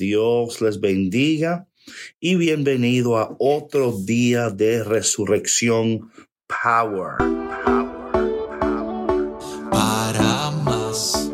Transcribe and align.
Dios 0.00 0.62
les 0.62 0.80
bendiga 0.80 1.68
y 2.20 2.36
bienvenido 2.36 3.18
a 3.18 3.36
otro 3.38 3.92
día 3.92 4.48
de 4.48 4.82
resurrección 4.82 6.10
Power. 6.46 7.18
Para 9.70 10.50
más, 10.64 11.30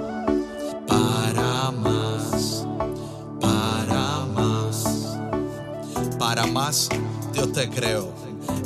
para 0.88 1.70
más, 1.70 2.66
para 3.40 4.26
más, 4.34 5.16
para 6.18 6.46
más, 6.46 6.88
Dios 7.32 7.52
te 7.52 7.70
creo. 7.70 8.12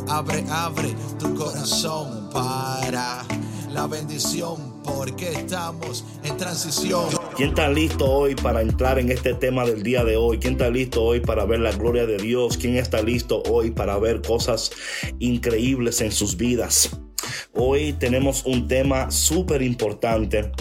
Abre, 0.08 0.42
abre 0.48 0.94
tu 1.18 1.34
corazón 1.34 2.30
para 2.32 3.26
la 3.68 3.86
bendición, 3.86 4.80
porque 4.82 5.30
estamos 5.32 6.06
en 6.24 6.38
transición. 6.38 7.29
¿Quién 7.40 7.52
está 7.52 7.70
listo 7.70 8.04
hoy 8.04 8.34
para 8.34 8.60
entrar 8.60 8.98
en 8.98 9.10
este 9.10 9.32
tema 9.32 9.64
del 9.64 9.82
día 9.82 10.04
de 10.04 10.14
hoy? 10.14 10.36
¿Quién 10.36 10.52
está 10.52 10.68
listo 10.68 11.02
hoy 11.02 11.20
para 11.20 11.46
ver 11.46 11.60
la 11.60 11.72
gloria 11.72 12.04
de 12.04 12.18
Dios? 12.18 12.58
¿Quién 12.58 12.76
está 12.76 13.00
listo 13.00 13.42
hoy 13.48 13.70
para 13.70 13.98
ver 13.98 14.20
cosas 14.20 14.70
increíbles 15.20 16.02
en 16.02 16.12
sus 16.12 16.36
vidas? 16.36 17.00
Hoy 17.54 17.94
tenemos 17.94 18.44
un 18.44 18.68
tema 18.68 19.10
súper 19.10 19.62
importante. 19.62 20.52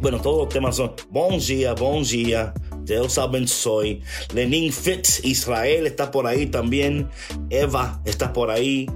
Bueno, 0.00 0.20
todos 0.20 0.44
los 0.44 0.48
temas 0.48 0.76
son 0.76 0.92
Bon 1.10 1.40
día, 1.40 1.74
bon 1.74 2.04
día. 2.04 2.54
Dios 2.86 3.18
soy. 3.46 4.02
Lenin 4.32 4.72
Fitz, 4.72 5.24
Israel 5.24 5.86
está 5.86 6.10
por 6.10 6.26
ahí 6.26 6.46
también. 6.46 7.08
Eva 7.50 8.00
está 8.04 8.32
por 8.32 8.50
ahí. 8.50 8.86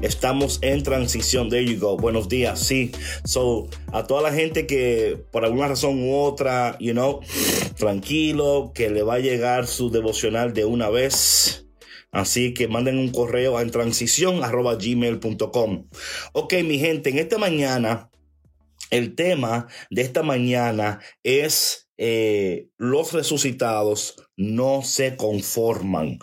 Estamos 0.00 0.58
en 0.62 0.82
transición. 0.82 1.50
There 1.50 1.64
you 1.64 1.78
go. 1.78 1.96
Buenos 1.96 2.28
días. 2.28 2.58
Sí. 2.58 2.90
So, 3.24 3.68
a 3.92 4.04
toda 4.04 4.22
la 4.22 4.32
gente 4.32 4.66
que 4.66 5.22
por 5.30 5.44
alguna 5.44 5.68
razón 5.68 6.02
u 6.02 6.14
otra, 6.16 6.76
you 6.80 6.92
know, 6.92 7.20
tranquilo, 7.76 8.72
que 8.74 8.88
le 8.88 9.02
va 9.02 9.14
a 9.14 9.18
llegar 9.18 9.66
su 9.66 9.90
devocional 9.90 10.54
de 10.54 10.64
una 10.64 10.88
vez. 10.88 11.66
Así 12.12 12.54
que 12.54 12.68
manden 12.68 12.98
un 12.98 13.10
correo 13.10 13.58
a 13.58 13.62
en 13.62 13.70
transición 13.70 14.42
arroba. 14.42 14.78
Ok, 16.32 16.54
mi 16.64 16.78
gente, 16.78 17.10
en 17.10 17.18
esta 17.18 17.38
mañana, 17.38 18.08
el 18.90 19.14
tema 19.16 19.66
de 19.90 20.02
esta 20.02 20.22
mañana 20.22 21.00
es 21.24 21.83
eh, 21.96 22.68
los 22.76 23.12
resucitados 23.12 24.16
no 24.36 24.82
se 24.82 25.16
conforman. 25.16 26.18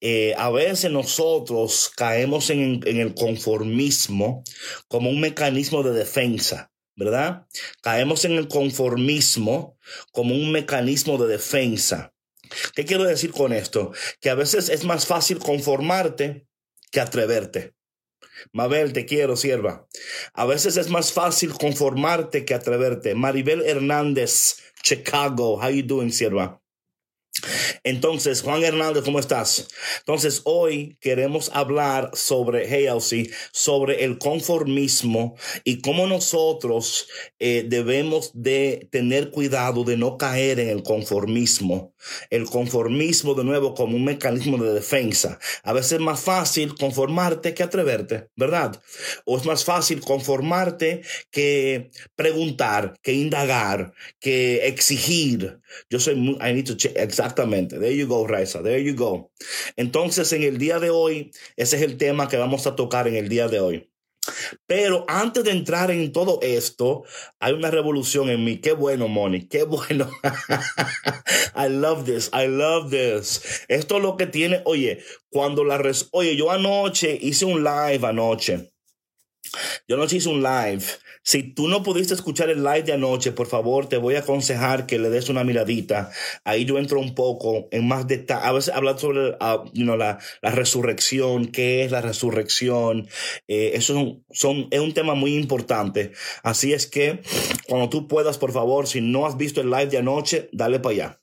Eh, 0.00 0.34
a 0.38 0.50
veces 0.50 0.90
nosotros 0.90 1.90
caemos 1.96 2.50
en, 2.50 2.80
en, 2.86 2.98
el 2.98 3.14
conformismo 3.14 4.42
como 4.88 5.10
un 5.10 5.20
mecanismo 5.20 5.82
de 5.82 5.92
defensa. 5.92 6.70
¿Verdad? 6.94 7.46
Caemos 7.80 8.26
en 8.26 8.32
el 8.32 8.48
conformismo 8.48 9.78
como 10.12 10.34
un 10.34 10.52
mecanismo 10.52 11.16
de 11.16 11.26
defensa. 11.26 12.12
¿Qué 12.74 12.84
quiero 12.84 13.04
decir 13.04 13.32
con 13.32 13.54
esto? 13.54 13.92
Que 14.20 14.28
a 14.28 14.34
veces 14.34 14.68
es 14.68 14.84
más 14.84 15.06
fácil 15.06 15.38
conformarte 15.38 16.46
que 16.90 17.00
atreverte. 17.00 17.74
Mabel, 18.52 18.92
te 18.92 19.06
quiero, 19.06 19.36
sierva. 19.36 19.86
A 20.34 20.44
veces 20.44 20.76
es 20.76 20.88
más 20.88 21.12
fácil 21.12 21.52
conformarte 21.52 22.44
que 22.44 22.54
atreverte. 22.54 23.14
Maribel 23.14 23.62
Hernández, 23.62 24.56
Chicago. 24.82 25.60
How 25.62 25.70
you 25.70 25.82
doing, 25.82 26.12
sierva? 26.12 26.62
Entonces, 27.82 28.42
Juan 28.42 28.62
Hernández, 28.62 29.04
¿cómo 29.04 29.18
estás? 29.18 29.68
Entonces, 30.00 30.42
hoy 30.44 30.98
queremos 31.00 31.50
hablar 31.54 32.10
sobre, 32.14 32.66
hey, 32.68 32.86
sobre 33.52 34.04
el 34.04 34.18
conformismo 34.18 35.36
y 35.64 35.80
cómo 35.80 36.06
nosotros 36.06 37.08
eh, 37.38 37.64
debemos 37.66 38.30
de 38.34 38.88
tener 38.92 39.30
cuidado 39.30 39.84
de 39.84 39.96
no 39.96 40.18
caer 40.18 40.60
en 40.60 40.68
el 40.68 40.82
conformismo. 40.82 41.91
El 42.30 42.46
conformismo, 42.46 43.34
de 43.34 43.44
nuevo, 43.44 43.74
como 43.74 43.96
un 43.96 44.04
mecanismo 44.04 44.62
de 44.62 44.72
defensa. 44.72 45.38
A 45.62 45.72
veces 45.72 45.92
es 45.92 46.00
más 46.00 46.20
fácil 46.20 46.74
conformarte 46.74 47.54
que 47.54 47.62
atreverte, 47.62 48.28
¿verdad? 48.36 48.80
O 49.24 49.36
es 49.38 49.46
más 49.46 49.64
fácil 49.64 50.00
conformarte 50.00 51.02
que 51.30 51.90
preguntar, 52.16 52.94
que 53.02 53.12
indagar, 53.12 53.92
que 54.20 54.66
exigir. 54.66 55.60
Yo 55.90 55.98
soy 55.98 56.16
muy, 56.16 56.34
I 56.34 56.52
need 56.52 56.66
to 56.66 56.76
check, 56.76 56.96
Exactamente. 56.96 57.78
There 57.78 57.96
you 57.96 58.06
go, 58.06 58.26
Raisa. 58.26 58.62
There 58.62 58.82
you 58.82 58.94
go. 58.94 59.32
Entonces, 59.76 60.32
en 60.32 60.42
el 60.42 60.58
día 60.58 60.78
de 60.78 60.90
hoy, 60.90 61.30
ese 61.56 61.76
es 61.76 61.82
el 61.82 61.96
tema 61.96 62.28
que 62.28 62.36
vamos 62.36 62.66
a 62.66 62.76
tocar 62.76 63.08
en 63.08 63.16
el 63.16 63.28
día 63.28 63.48
de 63.48 63.60
hoy. 63.60 63.91
Pero 64.66 65.04
antes 65.08 65.44
de 65.44 65.50
entrar 65.50 65.90
en 65.90 66.12
todo 66.12 66.38
esto, 66.42 67.04
hay 67.40 67.52
una 67.52 67.70
revolución 67.70 68.30
en 68.30 68.44
mí. 68.44 68.58
Qué 68.58 68.72
bueno, 68.72 69.08
Moni. 69.08 69.48
Qué 69.48 69.64
bueno. 69.64 70.08
I 71.56 71.68
love 71.68 72.04
this. 72.04 72.30
I 72.32 72.46
love 72.46 72.90
this. 72.90 73.64
Esto 73.68 73.96
es 73.96 74.02
lo 74.02 74.16
que 74.16 74.26
tiene. 74.26 74.62
Oye, 74.64 75.02
cuando 75.30 75.64
la 75.64 75.78
res. 75.78 76.08
Oye, 76.12 76.36
yo 76.36 76.50
anoche 76.50 77.18
hice 77.20 77.44
un 77.44 77.64
live 77.64 78.06
anoche. 78.06 78.71
Yo 79.88 79.96
anoche 79.96 80.16
hice 80.16 80.28
un 80.28 80.42
live 80.42 80.84
si 81.24 81.44
tú 81.44 81.68
no 81.68 81.84
pudiste 81.84 82.14
escuchar 82.14 82.50
el 82.50 82.64
live 82.64 82.82
de 82.82 82.94
anoche, 82.94 83.30
por 83.30 83.46
favor, 83.46 83.88
te 83.88 83.96
voy 83.96 84.16
a 84.16 84.20
aconsejar 84.20 84.86
que 84.86 84.98
le 84.98 85.08
des 85.08 85.28
una 85.28 85.44
miradita. 85.44 86.10
Ahí 86.42 86.64
yo 86.64 86.78
entro 86.78 86.98
un 86.98 87.14
poco 87.14 87.68
en 87.70 87.86
más 87.86 88.08
detalle. 88.08 88.44
A 88.44 88.50
veces 88.50 88.74
hablar 88.74 88.98
sobre 88.98 89.30
uh, 89.30 89.36
la, 89.74 90.18
la, 90.42 90.50
resurrección, 90.50 91.46
qué 91.46 91.84
es 91.84 91.92
la 91.92 92.00
resurrección. 92.00 93.06
Eh, 93.46 93.70
eso 93.74 94.20
son, 94.32 94.66
es 94.72 94.80
un 94.80 94.94
tema 94.94 95.14
muy 95.14 95.36
importante. 95.36 96.10
Así 96.42 96.72
es 96.72 96.88
que 96.88 97.22
cuando 97.68 97.88
tú 97.88 98.08
puedas, 98.08 98.36
por 98.36 98.50
favor, 98.50 98.88
si 98.88 99.00
no 99.00 99.24
has 99.24 99.36
visto 99.36 99.60
el 99.60 99.70
live 99.70 99.86
de 99.86 99.98
anoche, 99.98 100.48
dale 100.52 100.80
para 100.80 100.92
allá. 100.92 101.18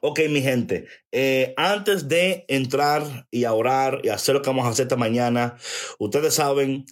Ok, 0.00 0.20
mi 0.30 0.40
gente, 0.40 0.86
eh, 1.12 1.52
antes 1.58 2.08
de 2.08 2.46
entrar 2.48 3.26
y 3.30 3.44
a 3.44 3.52
orar 3.52 4.00
y 4.02 4.08
hacer 4.08 4.34
lo 4.34 4.40
que 4.40 4.48
vamos 4.48 4.64
a 4.64 4.70
hacer 4.70 4.84
esta 4.84 4.96
mañana, 4.96 5.58
ustedes 5.98 6.32
saben, 6.34 6.86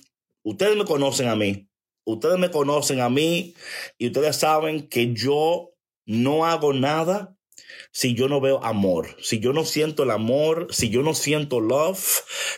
ustedes 0.47 0.77
me 0.77 0.85
conocen 0.85 1.29
a 1.29 1.37
mí. 1.37 1.69
Ustedes 2.05 2.39
me 2.39 2.53
conocen 2.53 3.01
a 3.01 3.11
mí 3.11 3.55
y 3.99 4.07
ustedes 4.07 4.37
saben 4.37 4.89
que 4.89 5.13
yo 5.13 5.73
no 6.07 6.47
hago 6.47 6.73
nada 6.73 7.36
si 7.93 8.15
yo 8.15 8.29
no 8.29 8.41
veo 8.41 8.63
amor, 8.63 9.17
si 9.21 9.41
yo 9.41 9.53
no 9.53 9.65
siento 9.65 10.03
el 10.03 10.11
amor, 10.11 10.69
si 10.71 10.91
yo 10.91 11.03
no 11.03 11.15
siento 11.15 11.61
love, 11.61 11.99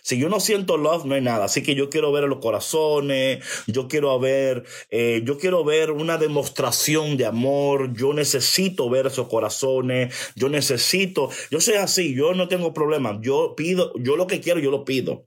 si 0.02 0.18
yo 0.18 0.28
no 0.28 0.40
siento 0.40 0.76
love, 0.76 1.04
no 1.04 1.14
hay 1.14 1.20
nada. 1.20 1.44
Así 1.44 1.62
que 1.62 1.74
yo 1.74 1.90
quiero 1.90 2.10
ver 2.12 2.24
los 2.24 2.40
corazones, 2.40 3.44
yo 3.66 3.88
quiero 3.88 4.18
ver, 4.18 4.64
eh, 4.90 5.22
yo 5.24 5.38
quiero 5.38 5.64
ver 5.64 5.92
una 5.92 6.18
demostración 6.18 7.16
de 7.16 7.26
amor, 7.26 7.92
yo 7.94 8.12
necesito 8.12 8.90
ver 8.90 9.06
esos 9.06 9.28
corazones, 9.28 10.14
yo 10.34 10.48
necesito, 10.48 11.30
yo 11.50 11.60
soy 11.60 11.74
así, 11.74 12.14
yo 12.14 12.34
no 12.34 12.48
tengo 12.48 12.74
problema, 12.74 13.18
yo 13.22 13.54
pido, 13.56 13.92
yo 13.96 14.16
lo 14.16 14.26
que 14.26 14.40
quiero, 14.40 14.60
yo 14.60 14.70
lo 14.70 14.84
pido. 14.84 15.26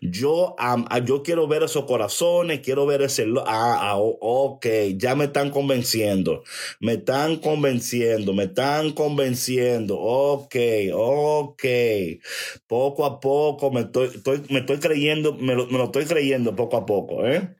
Yo, 0.00 0.56
yo 1.04 1.22
quiero 1.22 1.46
ver 1.46 1.62
esos 1.62 1.84
corazones, 1.84 2.60
quiero 2.60 2.86
ver 2.86 3.02
ese, 3.02 3.26
ah, 3.46 3.78
ah 3.80 3.96
ok, 3.96 4.66
ya 4.96 5.14
me 5.14 5.26
están 5.26 5.50
convenciendo, 5.50 6.42
me 6.80 6.94
están 6.94 7.36
convenciendo, 7.36 8.32
me 8.32 8.44
están 8.44 8.90
convenciendo 8.92 9.21
Ok, 9.98 10.56
ok. 10.94 11.64
Poco 12.66 13.04
a 13.04 13.20
poco 13.20 13.70
me 13.70 13.82
estoy, 13.82 14.08
estoy 14.08 14.42
me 14.50 14.60
estoy 14.60 14.78
creyendo, 14.78 15.34
me 15.34 15.54
lo, 15.54 15.66
me 15.66 15.78
lo 15.78 15.84
estoy 15.84 16.04
creyendo 16.06 16.54
poco 16.56 16.76
a 16.76 16.86
poco, 16.86 17.26
¿eh? 17.26 17.56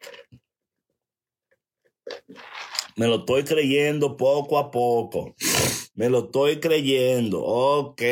Me 2.96 3.06
lo 3.06 3.16
estoy 3.16 3.44
creyendo 3.44 4.16
poco 4.16 4.58
a 4.58 4.70
poco. 4.70 5.34
Me 5.94 6.08
lo 6.08 6.26
estoy 6.26 6.60
creyendo. 6.60 7.42
Ok. 7.44 8.02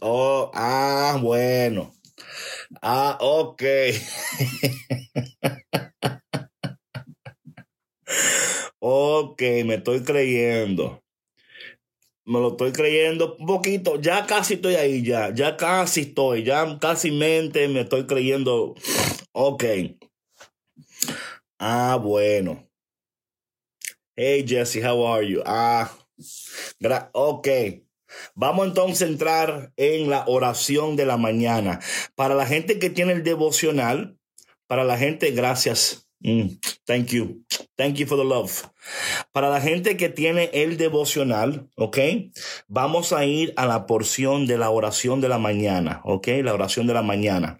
Oh, 0.00 0.50
ah, 0.54 1.18
bueno. 1.22 1.92
Ah, 2.82 3.18
ok. 3.20 3.62
ok, 8.80 9.40
me 9.64 9.74
estoy 9.74 10.02
creyendo. 10.02 11.02
Me 12.24 12.38
lo 12.38 12.50
estoy 12.50 12.72
creyendo 12.72 13.36
un 13.36 13.46
poquito. 13.46 14.00
Ya 14.00 14.26
casi 14.26 14.54
estoy 14.54 14.76
ahí, 14.76 15.02
ya. 15.02 15.34
Ya 15.34 15.56
casi 15.56 16.02
estoy. 16.02 16.44
Ya 16.44 16.78
casi 16.78 17.10
mente 17.10 17.66
me 17.68 17.80
estoy 17.80 18.06
creyendo. 18.06 18.74
Ok. 19.32 19.64
Ah, 21.58 21.98
bueno. 22.00 22.68
Hey 24.14 24.44
Jesse, 24.46 24.84
how 24.84 25.06
are 25.06 25.26
you? 25.26 25.42
Ah, 25.46 25.90
ok. 27.12 27.48
Vamos 28.34 28.66
entonces 28.66 29.02
a 29.02 29.10
entrar 29.10 29.72
en 29.76 30.10
la 30.10 30.24
oración 30.26 30.96
de 30.96 31.06
la 31.06 31.16
mañana. 31.16 31.80
Para 32.14 32.34
la 32.34 32.46
gente 32.46 32.78
que 32.78 32.90
tiene 32.90 33.12
el 33.12 33.24
devocional, 33.24 34.18
para 34.66 34.84
la 34.84 34.98
gente, 34.98 35.30
gracias. 35.30 36.01
Mm, 36.24 36.58
thank 36.86 37.08
you. 37.08 37.44
Thank 37.76 37.96
you 37.96 38.06
for 38.06 38.16
the 38.16 38.24
love. 38.24 38.70
Para 39.32 39.50
la 39.50 39.60
gente 39.60 39.96
que 39.96 40.08
tiene 40.08 40.50
el 40.52 40.76
devocional, 40.76 41.68
¿ok? 41.76 41.98
Vamos 42.68 43.12
a 43.12 43.24
ir 43.24 43.52
a 43.56 43.66
la 43.66 43.86
porción 43.86 44.46
de 44.46 44.58
la 44.58 44.70
oración 44.70 45.20
de 45.20 45.28
la 45.28 45.38
mañana, 45.38 46.00
¿ok? 46.04 46.28
La 46.42 46.54
oración 46.54 46.86
de 46.86 46.94
la 46.94 47.02
mañana. 47.02 47.58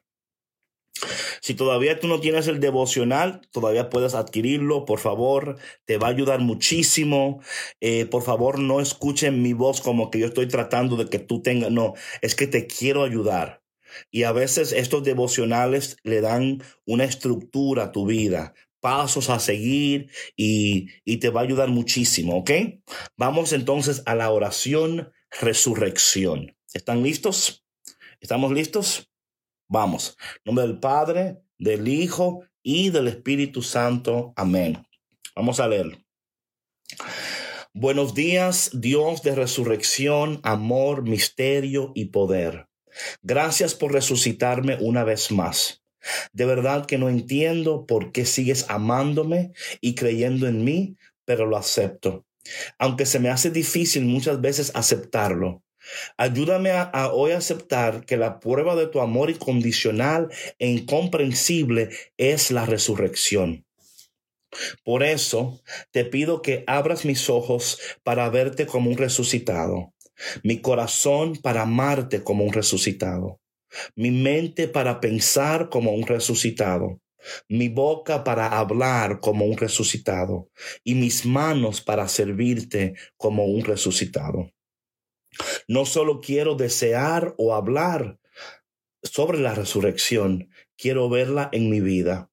Si 1.41 1.55
todavía 1.55 1.99
tú 1.99 2.07
no 2.07 2.21
tienes 2.21 2.47
el 2.47 2.61
devocional, 2.61 3.41
todavía 3.51 3.91
puedes 3.91 4.15
adquirirlo, 4.15 4.85
por 4.85 5.01
favor, 5.01 5.59
te 5.85 5.99
va 5.99 6.07
a 6.07 6.11
ayudar 6.11 6.39
muchísimo. 6.39 7.41
Eh, 7.81 8.07
por 8.07 8.23
favor, 8.23 8.61
no 8.61 8.81
escuchen 8.81 9.43
mi 9.43 9.53
voz 9.53 9.81
como 9.81 10.11
que 10.11 10.21
yo 10.21 10.27
estoy 10.27 10.47
tratando 10.47 10.97
de 10.97 11.09
que 11.09 11.19
tú 11.19 11.43
tengas, 11.43 11.73
no, 11.73 11.95
es 12.21 12.37
que 12.37 12.47
te 12.47 12.69
quiero 12.69 13.03
ayudar. 13.03 13.62
Y 14.11 14.25
a 14.25 14.33
veces 14.33 14.73
estos 14.73 15.05
devocionales 15.05 15.97
le 16.03 16.21
dan 16.21 16.63
una 16.87 17.05
estructura 17.05 17.85
a 17.85 17.93
tu 17.93 18.07
vida, 18.07 18.55
pasos 18.81 19.31
a 19.31 19.39
seguir 19.39 20.11
y, 20.37 20.89
y 21.05 21.19
te 21.19 21.31
va 21.31 21.41
a 21.41 21.45
ayudar 21.45 21.69
muchísimo, 21.69 22.39
¿ok? 22.39 22.51
Vamos 23.17 23.53
entonces 23.53 24.03
a 24.07 24.15
la 24.15 24.31
oración 24.31 25.13
resurrección. 25.41 26.57
¿Están 26.75 27.03
listos? 27.03 27.65
¿Estamos 28.21 28.53
listos? 28.53 29.11
Vamos. 29.69 30.17
En 30.37 30.41
nombre 30.47 30.67
del 30.67 30.79
Padre, 30.79 31.43
del 31.59 31.89
Hijo 31.89 32.45
y 32.63 32.91
del 32.91 33.09
Espíritu 33.09 33.63
Santo. 33.63 34.33
Amén. 34.37 34.87
Vamos 35.35 35.61
a 35.61 35.69
leer. 35.69 35.99
Buenos 37.75 38.15
días, 38.15 38.71
Dios 38.75 39.23
de 39.23 39.35
resurrección, 39.35 40.41
amor, 40.43 41.03
misterio 41.03 41.93
y 41.95 42.07
poder. 42.07 42.69
Gracias 43.23 43.75
por 43.75 43.93
resucitarme 43.93 44.77
una 44.81 45.05
vez 45.05 45.31
más. 45.31 45.83
De 46.33 46.45
verdad 46.45 46.87
que 46.87 46.99
no 46.99 47.09
entiendo 47.09 47.87
por 47.87 48.13
qué 48.13 48.27
sigues 48.27 48.67
amándome 48.69 49.53
y 49.81 49.95
creyendo 49.95 50.49
en 50.49 50.65
mí, 50.65 50.97
pero 51.25 51.47
lo 51.47 51.57
acepto. 51.57 52.27
Aunque 52.79 53.07
se 53.07 53.21
me 53.21 53.29
hace 53.29 53.51
difícil 53.51 54.05
muchas 54.05 54.41
veces 54.41 54.73
aceptarlo. 54.75 55.63
Ayúdame 56.17 56.71
a, 56.71 57.11
hoy 57.13 57.33
aceptar 57.33 58.05
que 58.05 58.17
la 58.17 58.39
prueba 58.39 58.77
de 58.77 58.87
tu 58.87 59.01
amor 59.01 59.31
incondicional 59.31 60.29
e 60.59 60.69
incomprensible 60.69 61.91
es 62.17 62.51
la 62.51 62.67
resurrección. 62.67 63.67
Por 64.85 65.03
eso 65.03 65.61
te 65.91 66.05
pido 66.05 66.43
que 66.43 66.63
abras 66.67 67.05
mis 67.05 67.31
ojos 67.31 67.81
para 68.03 68.29
verte 68.29 68.67
como 68.67 68.91
un 68.91 68.99
resucitado, 68.99 69.93
mi 70.43 70.61
corazón 70.61 71.37
para 71.37 71.63
amarte 71.63 72.23
como 72.23 72.45
un 72.45 72.53
resucitado, 72.53 73.41
mi 73.97 74.11
mente 74.11 74.69
para 74.69 75.01
pensar 75.01 75.69
como 75.69 75.93
un 75.93 76.07
resucitado, 76.07 77.01
mi 77.49 77.69
boca 77.69 78.25
para 78.25 78.59
hablar 78.59 79.21
como 79.21 79.45
un 79.45 79.57
resucitado 79.57 80.51
y 80.85 80.95
mis 80.95 81.25
manos 81.25 81.81
para 81.81 82.09
servirte 82.09 82.95
como 83.17 83.45
un 83.45 83.65
resucitado. 83.65 84.51
No 85.67 85.87
solo 85.87 86.21
quiero 86.21 86.55
desear 86.57 87.35
o 87.39 87.55
hablar 87.55 88.19
sobre 89.03 89.39
la 89.39 89.55
resurrección, 89.55 90.51
quiero 90.77 91.09
verla 91.09 91.49
en 91.53 91.71
mi 91.71 91.81
vida. 91.81 92.31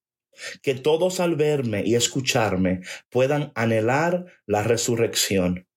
Que 0.62 0.74
todos 0.74 1.20
al 1.20 1.36
verme 1.36 1.84
y 1.86 1.96
escucharme 1.96 2.81
puedan 3.10 3.52
anhelar 3.56 4.26
la 4.46 4.64
resurrección. 4.64 5.69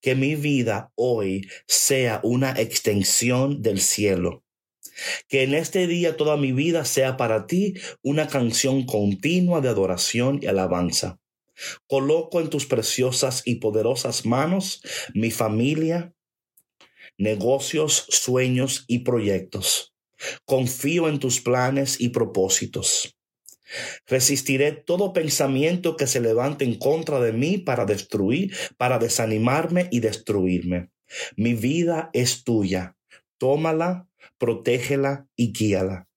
Que 0.00 0.14
mi 0.14 0.34
vida 0.34 0.92
hoy 0.94 1.48
sea 1.66 2.20
una 2.22 2.52
extensión 2.52 3.62
del 3.62 3.80
cielo. 3.80 4.44
Que 5.28 5.42
en 5.44 5.54
este 5.54 5.86
día 5.86 6.16
toda 6.16 6.36
mi 6.36 6.52
vida 6.52 6.84
sea 6.84 7.16
para 7.16 7.46
ti 7.46 7.74
una 8.02 8.26
canción 8.26 8.84
continua 8.84 9.60
de 9.60 9.68
adoración 9.68 10.40
y 10.42 10.46
alabanza. 10.46 11.20
Coloco 11.86 12.40
en 12.40 12.50
tus 12.50 12.66
preciosas 12.66 13.42
y 13.44 13.56
poderosas 13.56 14.24
manos 14.26 14.82
mi 15.14 15.30
familia, 15.30 16.14
negocios, 17.16 18.06
sueños 18.08 18.84
y 18.86 19.00
proyectos. 19.00 19.94
Confío 20.44 21.08
en 21.08 21.18
tus 21.18 21.40
planes 21.40 22.00
y 22.00 22.10
propósitos. 22.10 23.17
Resistiré 24.06 24.72
todo 24.72 25.12
pensamiento 25.12 25.96
que 25.96 26.06
se 26.06 26.20
levante 26.20 26.64
en 26.64 26.78
contra 26.78 27.20
de 27.20 27.32
mí 27.32 27.58
para 27.58 27.84
destruir, 27.84 28.54
para 28.76 28.98
desanimarme 28.98 29.88
y 29.90 30.00
destruirme. 30.00 30.90
Mi 31.36 31.54
vida 31.54 32.10
es 32.12 32.44
tuya. 32.44 32.96
Tómala, 33.38 34.08
protégela 34.38 35.26
y 35.36 35.52
guíala. 35.52 36.08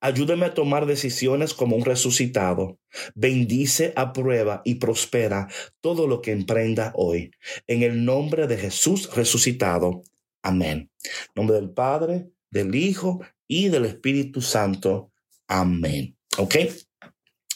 Ayúdame 0.00 0.46
a 0.46 0.54
tomar 0.54 0.86
decisiones 0.86 1.52
como 1.52 1.76
un 1.76 1.84
resucitado. 1.84 2.78
Bendice, 3.14 3.92
aprueba 3.96 4.62
y 4.64 4.76
prospera 4.76 5.48
todo 5.80 6.06
lo 6.06 6.22
que 6.22 6.32
emprenda 6.32 6.92
hoy. 6.94 7.32
En 7.66 7.82
el 7.82 8.04
nombre 8.04 8.46
de 8.46 8.56
Jesús 8.56 9.14
resucitado. 9.14 10.02
Amén. 10.42 10.90
Nombre 11.34 11.56
del 11.56 11.70
Padre, 11.70 12.30
del 12.50 12.74
Hijo 12.74 13.20
y 13.46 13.68
del 13.68 13.84
Espíritu 13.84 14.40
Santo. 14.40 15.12
Amén. 15.46 16.16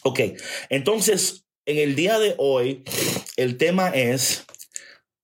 Ok. 0.03 0.21
Entonces, 0.69 1.45
en 1.67 1.79
el 1.79 1.95
día 1.95 2.19
de 2.19 2.35
hoy, 2.39 2.85
el 3.37 3.57
tema 3.57 3.91
es 3.91 4.45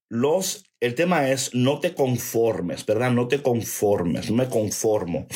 los, 0.08 0.64
el 0.80 0.94
tema 0.94 1.30
es 1.30 1.54
no 1.54 1.80
te 1.80 1.94
conformes, 1.94 2.86
¿verdad? 2.86 3.10
No 3.10 3.28
te 3.28 3.42
conformes, 3.42 4.30
no 4.30 4.36
me 4.36 4.48
conformo. 4.48 5.26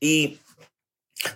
Y 0.00 0.38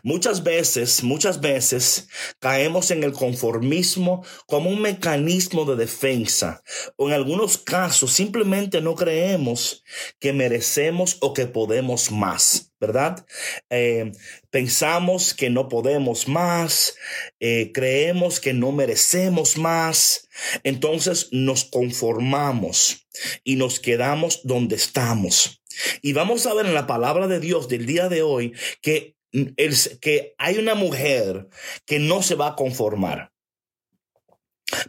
Muchas 0.02 0.42
veces, 0.42 1.02
muchas 1.02 1.40
veces 1.42 2.08
caemos 2.38 2.90
en 2.90 3.04
el 3.04 3.12
conformismo 3.12 4.24
como 4.46 4.70
un 4.70 4.80
mecanismo 4.80 5.66
de 5.66 5.76
defensa 5.76 6.62
o 6.96 7.08
en 7.08 7.14
algunos 7.14 7.58
casos 7.58 8.12
simplemente 8.12 8.80
no 8.80 8.94
creemos 8.94 9.84
que 10.20 10.32
merecemos 10.32 11.18
o 11.20 11.34
que 11.34 11.46
podemos 11.46 12.10
más, 12.10 12.72
¿verdad? 12.80 13.26
Eh, 13.68 14.12
pensamos 14.50 15.34
que 15.34 15.50
no 15.50 15.68
podemos 15.68 16.28
más, 16.28 16.96
eh, 17.38 17.70
creemos 17.74 18.40
que 18.40 18.54
no 18.54 18.72
merecemos 18.72 19.58
más, 19.58 20.28
entonces 20.62 21.28
nos 21.30 21.64
conformamos 21.64 23.06
y 23.44 23.56
nos 23.56 23.80
quedamos 23.80 24.40
donde 24.44 24.76
estamos. 24.76 25.60
Y 26.02 26.12
vamos 26.12 26.46
a 26.46 26.54
ver 26.54 26.66
en 26.66 26.74
la 26.74 26.86
palabra 26.86 27.26
de 27.26 27.40
Dios 27.40 27.68
del 27.68 27.86
día 27.86 28.08
de 28.08 28.22
hoy 28.22 28.52
que 28.80 29.13
el, 29.34 29.76
que 30.00 30.34
hay 30.38 30.58
una 30.58 30.74
mujer 30.74 31.48
que 31.84 31.98
no 31.98 32.22
se 32.22 32.34
va 32.34 32.48
a 32.48 32.56
conformar. 32.56 33.32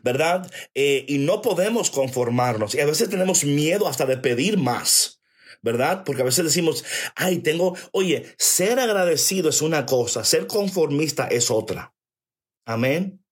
¿Verdad? 0.01 0.50
Eh, 0.74 1.06
y 1.07 1.18
no 1.18 1.42
podemos 1.42 1.92
conformarnos. 1.92 2.75
Y 2.75 2.80
a 2.80 2.86
veces 2.86 3.09
tenemos 3.09 3.44
miedo 3.44 3.88
hasta 3.88 4.06
de 4.06 4.18
pedir 4.18 4.57
más. 4.57 5.19
¿verdad? 5.62 6.03
Porque 6.06 6.21
a 6.21 6.25
veces 6.25 6.45
decimos, 6.45 6.86
ay, 7.15 7.39
tengo, 7.39 7.75
oye, 7.92 8.36
ser 8.38 8.80
agradecido 8.80 9.50
es 9.50 9.63
una 9.63 9.88
cosa, 9.88 10.24
ser 10.24 10.45
conformista 10.45 11.25
es 11.25 11.50
otra. 11.50 11.95
Amén. 12.65 13.25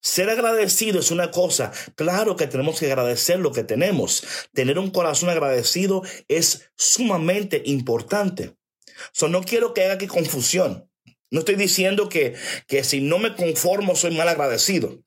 Ser 0.00 0.30
agradecido 0.30 1.00
es 1.00 1.10
una 1.10 1.30
cosa. 1.30 1.72
Claro 1.96 2.36
que 2.36 2.46
tenemos 2.46 2.78
que 2.78 2.86
agradecer 2.86 3.38
lo 3.40 3.52
que 3.52 3.64
tenemos. 3.64 4.24
Tener 4.52 4.78
un 4.78 4.90
corazón 4.90 5.30
agradecido 5.30 6.02
es 6.28 6.70
sumamente 6.76 7.62
importante. 7.64 8.54
So, 9.12 9.28
no 9.28 9.42
quiero 9.42 9.74
que 9.74 9.82
haya 9.82 9.94
aquí 9.94 10.06
confusión. 10.06 10.90
No 11.30 11.40
estoy 11.40 11.56
diciendo 11.56 12.08
que, 12.08 12.34
que 12.66 12.84
si 12.84 13.00
no 13.00 13.18
me 13.18 13.34
conformo 13.34 13.96
soy 13.96 14.16
mal 14.16 14.28
agradecido. 14.28 15.02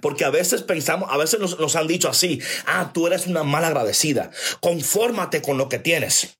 Porque 0.00 0.24
a 0.24 0.30
veces 0.30 0.62
pensamos, 0.62 1.08
a 1.10 1.16
veces 1.16 1.40
nos, 1.40 1.76
han 1.76 1.86
dicho 1.86 2.08
así, 2.08 2.40
ah, 2.66 2.92
tú 2.92 3.06
eres 3.06 3.26
una 3.26 3.42
mal 3.42 3.64
agradecida, 3.64 4.30
confórmate 4.60 5.42
con 5.42 5.58
lo 5.58 5.68
que 5.68 5.78
tienes. 5.78 6.38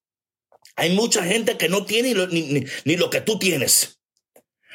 Hay 0.77 0.95
mucha 0.95 1.25
gente 1.25 1.57
que 1.57 1.69
no 1.69 1.85
tiene 1.85 2.15
ni, 2.29 2.65
ni 2.85 2.97
lo 2.97 3.11
que 3.11 3.21
tú 3.21 3.39
tienes. 3.39 4.01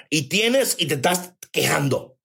Y 0.10 0.24
tienes 0.24 0.76
y 0.78 0.88
te 0.88 0.96
estás 0.96 1.34
quejando. 1.52 2.18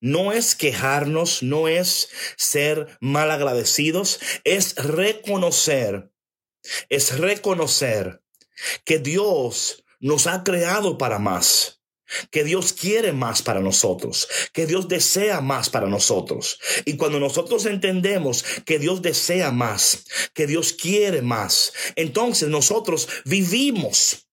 No 0.00 0.32
es 0.32 0.54
quejarnos, 0.54 1.42
no 1.42 1.68
es 1.68 2.10
ser 2.36 2.98
mal 3.00 3.30
agradecidos, 3.30 4.20
es 4.44 4.74
reconocer, 4.76 6.10
es 6.88 7.18
reconocer 7.18 8.20
que 8.84 8.98
Dios 8.98 9.84
nos 10.00 10.26
ha 10.26 10.44
creado 10.44 10.98
para 10.98 11.18
más 11.18 11.80
que 12.30 12.44
Dios 12.44 12.72
quiere 12.72 13.12
más 13.12 13.42
para 13.42 13.60
nosotros, 13.60 14.28
que 14.52 14.66
Dios 14.66 14.88
desea 14.88 15.40
más 15.40 15.70
para 15.70 15.86
nosotros. 15.86 16.58
Y 16.84 16.96
cuando 16.96 17.20
nosotros 17.20 17.66
entendemos 17.66 18.44
que 18.64 18.78
Dios 18.78 19.02
desea 19.02 19.50
más, 19.50 20.04
que 20.34 20.46
Dios 20.46 20.72
quiere 20.72 21.22
más, 21.22 21.72
entonces 21.96 22.48
nosotros 22.48 23.08
vivimos. 23.24 24.26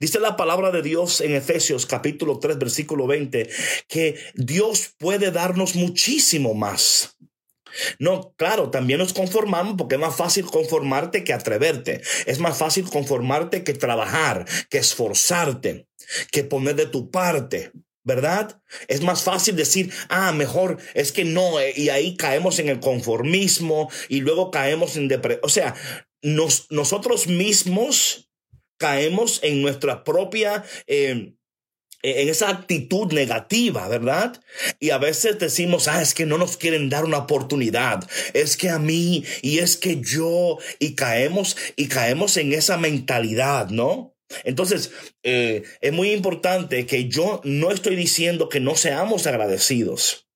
Dice 0.00 0.20
la 0.20 0.36
palabra 0.36 0.70
de 0.70 0.80
Dios 0.80 1.20
en 1.20 1.34
Efesios 1.34 1.84
capítulo 1.84 2.38
3 2.38 2.56
versículo 2.56 3.06
20 3.06 3.50
que 3.88 4.18
Dios 4.34 4.94
puede 4.96 5.30
darnos 5.30 5.74
muchísimo 5.74 6.54
más. 6.54 7.15
No, 7.98 8.34
claro, 8.36 8.70
también 8.70 8.98
nos 8.98 9.12
conformamos 9.12 9.74
porque 9.76 9.96
es 9.96 10.00
más 10.00 10.16
fácil 10.16 10.46
conformarte 10.46 11.24
que 11.24 11.32
atreverte. 11.32 12.02
Es 12.26 12.38
más 12.38 12.58
fácil 12.58 12.88
conformarte 12.88 13.64
que 13.64 13.74
trabajar, 13.74 14.46
que 14.70 14.78
esforzarte, 14.78 15.86
que 16.30 16.44
poner 16.44 16.76
de 16.76 16.86
tu 16.86 17.10
parte. 17.10 17.72
¿verdad? 18.06 18.62
Es 18.86 19.02
más 19.02 19.24
fácil 19.24 19.56
decir, 19.56 19.92
ah, 20.08 20.30
mejor 20.30 20.78
es 20.94 21.10
que 21.10 21.24
no, 21.24 21.58
eh, 21.58 21.72
y 21.74 21.88
ahí 21.88 22.16
caemos 22.16 22.60
en 22.60 22.68
el 22.68 22.78
conformismo 22.78 23.90
y 24.08 24.20
luego 24.20 24.52
caemos 24.52 24.96
en 24.96 25.08
depresión. 25.08 25.40
O 25.42 25.48
sea, 25.48 25.74
nosotros 26.22 27.26
mismos 27.26 28.30
caemos 28.78 29.40
en 29.42 29.60
nuestra 29.60 30.04
propia, 30.04 30.64
eh, 30.86 31.34
en 32.06 32.28
esa 32.28 32.50
actitud 32.50 33.12
negativa, 33.12 33.88
¿verdad? 33.88 34.40
Y 34.78 34.90
a 34.90 34.98
veces 34.98 35.40
decimos, 35.40 35.88
ah, 35.88 36.00
es 36.00 36.14
que 36.14 36.24
no 36.24 36.38
nos 36.38 36.56
quieren 36.56 36.88
dar 36.88 37.04
una 37.04 37.18
oportunidad, 37.18 38.08
es 38.32 38.56
que 38.56 38.70
a 38.70 38.78
mí 38.78 39.24
y 39.42 39.58
es 39.58 39.76
que 39.76 40.00
yo, 40.00 40.58
y 40.78 40.94
caemos 40.94 41.56
y 41.74 41.88
caemos 41.88 42.36
en 42.36 42.52
esa 42.52 42.76
mentalidad, 42.76 43.70
¿no? 43.70 44.14
Entonces, 44.44 44.92
eh, 45.24 45.64
es 45.80 45.92
muy 45.92 46.12
importante 46.12 46.86
que 46.86 47.08
yo 47.08 47.40
no 47.42 47.72
estoy 47.72 47.96
diciendo 47.96 48.48
que 48.48 48.60
no 48.60 48.76
seamos 48.76 49.26
agradecidos. 49.26 50.28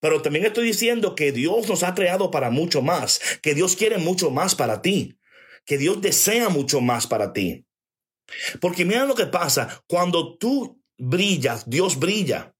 Pero 0.00 0.22
también 0.22 0.46
estoy 0.46 0.64
diciendo 0.64 1.14
que 1.14 1.32
Dios 1.32 1.68
nos 1.68 1.82
ha 1.82 1.94
creado 1.94 2.30
para 2.30 2.50
mucho 2.50 2.82
más, 2.82 3.20
que 3.42 3.54
Dios 3.54 3.76
quiere 3.76 3.98
mucho 3.98 4.30
más 4.30 4.54
para 4.54 4.80
ti, 4.80 5.18
que 5.66 5.76
Dios 5.76 6.00
desea 6.00 6.48
mucho 6.48 6.80
más 6.80 7.06
para 7.06 7.32
ti. 7.32 7.66
Porque 8.60 8.84
mira 8.84 9.04
lo 9.04 9.14
que 9.14 9.26
pasa, 9.26 9.82
cuando 9.86 10.36
tú 10.38 10.83
brillas, 10.98 11.68
Dios 11.68 11.98
brilla. 11.98 12.54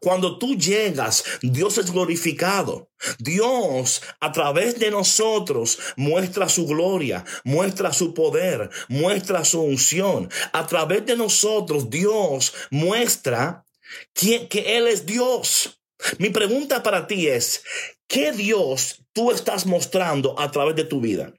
Cuando 0.00 0.38
tú 0.38 0.56
llegas, 0.56 1.24
Dios 1.42 1.78
es 1.78 1.92
glorificado. 1.92 2.90
Dios 3.18 4.02
a 4.18 4.32
través 4.32 4.78
de 4.78 4.90
nosotros 4.90 5.78
muestra 5.96 6.48
su 6.48 6.66
gloria, 6.66 7.24
muestra 7.44 7.92
su 7.92 8.12
poder, 8.12 8.70
muestra 8.88 9.44
su 9.44 9.62
unción. 9.62 10.28
A 10.52 10.66
través 10.66 11.06
de 11.06 11.16
nosotros 11.16 11.88
Dios 11.88 12.52
muestra 12.70 13.64
que, 14.12 14.48
que 14.48 14.76
Él 14.76 14.88
es 14.88 15.06
Dios. 15.06 15.80
Mi 16.18 16.30
pregunta 16.30 16.82
para 16.82 17.06
ti 17.06 17.28
es, 17.28 17.62
¿qué 18.08 18.32
Dios 18.32 19.04
tú 19.12 19.30
estás 19.30 19.66
mostrando 19.66 20.38
a 20.38 20.50
través 20.50 20.74
de 20.74 20.84
tu 20.84 21.00
vida? 21.00 21.32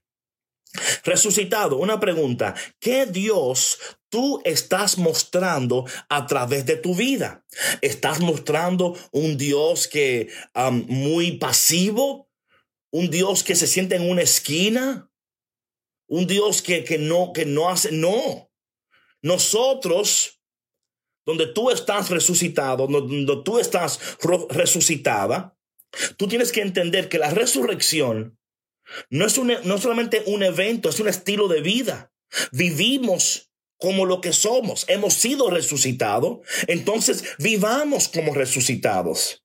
Resucitado, 1.03 1.77
una 1.77 1.99
pregunta. 1.99 2.55
¿Qué 2.79 3.05
Dios 3.05 3.79
tú 4.09 4.41
estás 4.45 4.97
mostrando 4.97 5.85
a 6.09 6.27
través 6.27 6.65
de 6.65 6.77
tu 6.77 6.95
vida? 6.95 7.45
¿Estás 7.81 8.21
mostrando 8.21 8.97
un 9.11 9.37
Dios 9.37 9.87
que 9.87 10.29
um, 10.55 10.85
muy 10.87 11.33
pasivo? 11.33 12.29
¿Un 12.91 13.09
Dios 13.09 13.43
que 13.43 13.55
se 13.55 13.67
siente 13.67 13.95
en 13.95 14.09
una 14.09 14.21
esquina? 14.21 15.11
¿Un 16.07 16.27
Dios 16.27 16.61
que, 16.61 16.83
que, 16.83 16.97
no, 16.97 17.31
que 17.33 17.45
no 17.45 17.69
hace? 17.69 17.91
No. 17.91 18.51
Nosotros, 19.21 20.41
donde 21.25 21.47
tú 21.47 21.69
estás 21.69 22.09
resucitado, 22.09 22.87
donde 22.87 23.41
tú 23.43 23.59
estás 23.59 23.99
resucitada, 24.49 25.57
tú 26.17 26.27
tienes 26.27 26.51
que 26.51 26.61
entender 26.61 27.09
que 27.09 27.17
la 27.17 27.29
resurrección 27.29 28.40
no 29.09 29.25
es, 29.25 29.39
no 29.65 29.77
solamente 29.77 30.23
un 30.25 30.43
evento, 30.43 30.89
es 30.89 30.99
un 30.99 31.07
estilo 31.07 31.47
de 31.47 31.61
vida. 31.61 32.11
Vivimos 32.51 33.51
como 33.77 34.05
lo 34.05 34.21
que 34.21 34.33
somos. 34.33 34.85
Hemos 34.87 35.15
sido 35.15 35.49
resucitados. 35.49 36.39
Entonces 36.67 37.23
vivamos 37.39 38.07
como 38.07 38.33
resucitados. 38.33 39.41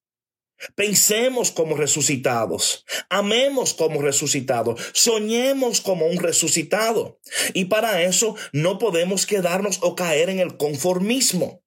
Pensemos 0.74 1.50
como 1.50 1.76
resucitados, 1.76 2.86
amemos 3.10 3.74
como 3.74 4.00
resucitados, 4.00 4.80
soñemos 4.94 5.82
como 5.82 6.06
un 6.06 6.16
resucitado. 6.16 7.20
Y 7.52 7.66
para 7.66 8.02
eso 8.02 8.36
no 8.52 8.78
podemos 8.78 9.26
quedarnos 9.26 9.78
o 9.82 9.94
caer 9.94 10.30
en 10.30 10.40
el 10.40 10.56
conformismo. 10.56 11.62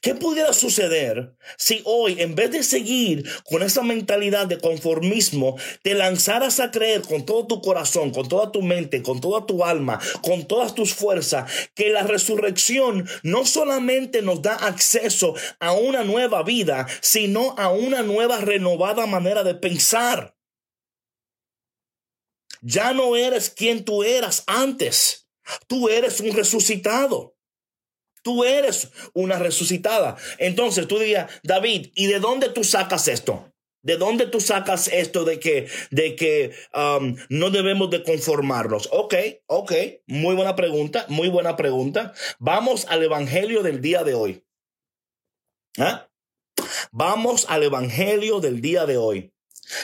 ¿Qué 0.00 0.14
pudiera 0.14 0.52
suceder 0.52 1.34
si 1.56 1.82
hoy, 1.84 2.20
en 2.20 2.34
vez 2.34 2.50
de 2.50 2.62
seguir 2.62 3.28
con 3.44 3.62
esa 3.62 3.82
mentalidad 3.82 4.46
de 4.46 4.58
conformismo, 4.58 5.56
te 5.82 5.94
lanzaras 5.94 6.60
a 6.60 6.70
creer 6.70 7.02
con 7.02 7.24
todo 7.24 7.46
tu 7.46 7.60
corazón, 7.60 8.10
con 8.10 8.28
toda 8.28 8.52
tu 8.52 8.62
mente, 8.62 9.02
con 9.02 9.20
toda 9.20 9.46
tu 9.46 9.64
alma, 9.64 10.00
con 10.22 10.46
todas 10.46 10.74
tus 10.74 10.94
fuerzas, 10.94 11.50
que 11.74 11.90
la 11.90 12.02
resurrección 12.02 13.08
no 13.22 13.46
solamente 13.46 14.22
nos 14.22 14.42
da 14.42 14.54
acceso 14.54 15.34
a 15.60 15.72
una 15.72 16.04
nueva 16.04 16.42
vida, 16.42 16.86
sino 17.00 17.54
a 17.58 17.70
una 17.70 18.02
nueva 18.02 18.38
renovada 18.38 19.06
manera 19.06 19.42
de 19.42 19.54
pensar? 19.54 20.36
Ya 22.60 22.92
no 22.92 23.16
eres 23.16 23.50
quien 23.50 23.84
tú 23.84 24.04
eras 24.04 24.44
antes. 24.46 25.28
Tú 25.66 25.88
eres 25.88 26.20
un 26.20 26.32
resucitado. 26.32 27.36
Tú 28.22 28.44
eres 28.44 28.90
una 29.14 29.38
resucitada. 29.38 30.16
Entonces 30.38 30.86
tú 30.86 30.98
dirías, 30.98 31.30
David, 31.42 31.90
¿y 31.94 32.06
de 32.06 32.20
dónde 32.20 32.48
tú 32.48 32.64
sacas 32.64 33.08
esto? 33.08 33.52
¿De 33.82 33.96
dónde 33.96 34.26
tú 34.26 34.40
sacas 34.40 34.86
esto 34.88 35.24
de 35.24 35.40
que, 35.40 35.66
de 35.90 36.14
que 36.14 36.52
um, 36.72 37.16
no 37.28 37.50
debemos 37.50 37.90
de 37.90 38.04
conformarnos? 38.04 38.88
Ok, 38.92 39.14
ok, 39.46 39.72
muy 40.06 40.36
buena 40.36 40.54
pregunta, 40.54 41.04
muy 41.08 41.28
buena 41.28 41.56
pregunta. 41.56 42.14
Vamos 42.38 42.86
al 42.88 43.02
Evangelio 43.02 43.64
del 43.64 43.80
día 43.80 44.04
de 44.04 44.14
hoy. 44.14 44.44
¿Ah? 45.78 46.08
Vamos 46.92 47.46
al 47.48 47.64
Evangelio 47.64 48.38
del 48.38 48.60
día 48.60 48.86
de 48.86 48.98
hoy. 48.98 49.32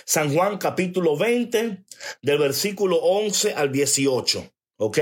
San 0.05 0.33
Juan 0.33 0.59
capítulo 0.59 1.17
20, 1.17 1.85
del 2.23 2.39
versículo 2.39 2.99
11 2.99 3.55
al 3.55 3.73
18. 3.73 4.53
¿Ok? 4.77 4.99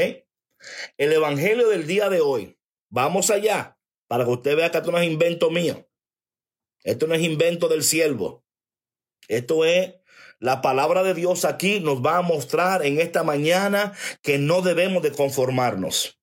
El 0.97 1.13
Evangelio 1.13 1.69
del 1.69 1.87
día 1.87 2.09
de 2.09 2.23
hoy. 2.23 2.57
Vamos 2.97 3.29
allá, 3.29 3.79
para 4.09 4.25
que 4.25 4.31
usted 4.31 4.57
vea 4.57 4.71
que 4.71 4.79
esto 4.79 4.91
no 4.91 4.97
es 4.97 5.07
invento 5.07 5.51
mío. 5.51 5.87
Esto 6.83 7.07
no 7.07 7.15
es 7.15 7.23
invento 7.23 7.69
del 7.69 7.83
siervo. 7.83 8.43
Esto 9.29 9.67
es 9.67 9.97
la 10.39 10.63
palabra 10.63 11.03
de 11.03 11.13
Dios 11.13 11.45
aquí 11.45 11.79
nos 11.79 12.01
va 12.01 12.17
a 12.17 12.23
mostrar 12.23 12.87
en 12.87 12.99
esta 12.99 13.23
mañana 13.23 13.93
que 14.23 14.39
no 14.39 14.63
debemos 14.63 15.03
de 15.03 15.13
conformarnos 15.13 16.16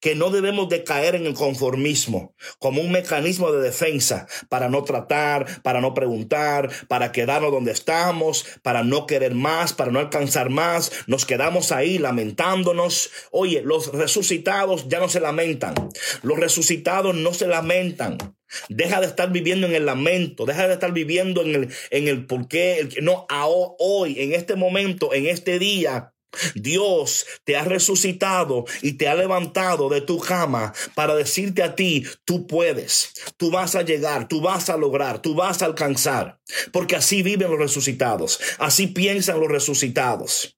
que 0.00 0.14
no 0.14 0.30
debemos 0.30 0.68
de 0.68 0.84
caer 0.84 1.14
en 1.14 1.26
el 1.26 1.34
conformismo 1.34 2.34
como 2.58 2.80
un 2.80 2.92
mecanismo 2.92 3.52
de 3.52 3.62
defensa 3.62 4.26
para 4.48 4.68
no 4.68 4.84
tratar, 4.84 5.62
para 5.62 5.80
no 5.80 5.94
preguntar, 5.94 6.70
para 6.88 7.12
quedarnos 7.12 7.52
donde 7.52 7.72
estamos, 7.72 8.46
para 8.62 8.82
no 8.82 9.06
querer 9.06 9.34
más, 9.34 9.72
para 9.72 9.90
no 9.90 9.98
alcanzar 9.98 10.50
más. 10.50 10.92
Nos 11.06 11.24
quedamos 11.24 11.72
ahí 11.72 11.98
lamentándonos. 11.98 13.10
Oye, 13.30 13.62
los 13.62 13.92
resucitados 13.92 14.88
ya 14.88 15.00
no 15.00 15.08
se 15.08 15.20
lamentan. 15.20 15.74
Los 16.22 16.38
resucitados 16.38 17.14
no 17.14 17.34
se 17.34 17.46
lamentan. 17.46 18.18
Deja 18.68 19.00
de 19.00 19.06
estar 19.06 19.32
viviendo 19.32 19.66
en 19.66 19.74
el 19.74 19.86
lamento, 19.86 20.46
deja 20.46 20.68
de 20.68 20.74
estar 20.74 20.92
viviendo 20.92 21.42
en 21.42 21.54
el, 21.54 21.68
en 21.90 22.08
el 22.08 22.26
por 22.26 22.46
qué, 22.46 22.88
no, 23.02 23.26
hoy, 23.78 24.20
en 24.20 24.32
este 24.32 24.54
momento, 24.54 25.12
en 25.12 25.26
este 25.26 25.58
día, 25.58 26.14
Dios 26.54 27.26
te 27.44 27.56
ha 27.56 27.64
resucitado 27.64 28.64
y 28.82 28.94
te 28.94 29.08
ha 29.08 29.14
levantado 29.14 29.88
de 29.88 30.00
tu 30.00 30.18
cama 30.18 30.72
para 30.94 31.14
decirte 31.14 31.62
a 31.62 31.74
ti, 31.74 32.04
tú 32.24 32.46
puedes, 32.46 33.12
tú 33.36 33.50
vas 33.50 33.74
a 33.74 33.82
llegar, 33.82 34.28
tú 34.28 34.40
vas 34.40 34.70
a 34.70 34.76
lograr, 34.76 35.20
tú 35.20 35.34
vas 35.34 35.62
a 35.62 35.66
alcanzar, 35.66 36.40
porque 36.72 36.96
así 36.96 37.22
viven 37.22 37.50
los 37.50 37.58
resucitados, 37.58 38.40
así 38.58 38.86
piensan 38.86 39.40
los 39.40 39.48
resucitados. 39.48 40.56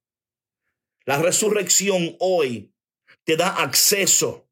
La 1.04 1.18
resurrección 1.18 2.16
hoy 2.18 2.75
te 3.25 3.37
da 3.37 3.49
acceso 3.49 4.49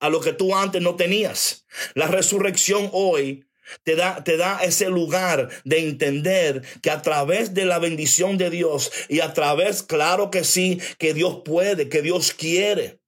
a 0.00 0.10
lo 0.10 0.20
que 0.20 0.32
tú 0.32 0.54
antes 0.54 0.82
no 0.82 0.94
tenías. 0.94 1.66
La 1.94 2.06
resurrección 2.06 2.90
hoy 2.92 3.45
te 3.82 3.96
da, 3.96 4.22
te 4.24 4.36
da 4.36 4.60
ese 4.62 4.88
lugar 4.88 5.48
de 5.64 5.78
entender 5.78 6.62
que 6.82 6.90
a 6.90 7.02
través 7.02 7.54
de 7.54 7.64
la 7.64 7.78
bendición 7.78 8.38
de 8.38 8.50
Dios 8.50 8.90
y 9.08 9.20
a 9.20 9.32
través, 9.32 9.82
claro 9.82 10.30
que 10.30 10.44
sí, 10.44 10.80
que 10.98 11.14
Dios 11.14 11.42
puede, 11.44 11.88
que 11.88 12.02
Dios 12.02 12.32
quiere. 12.32 13.00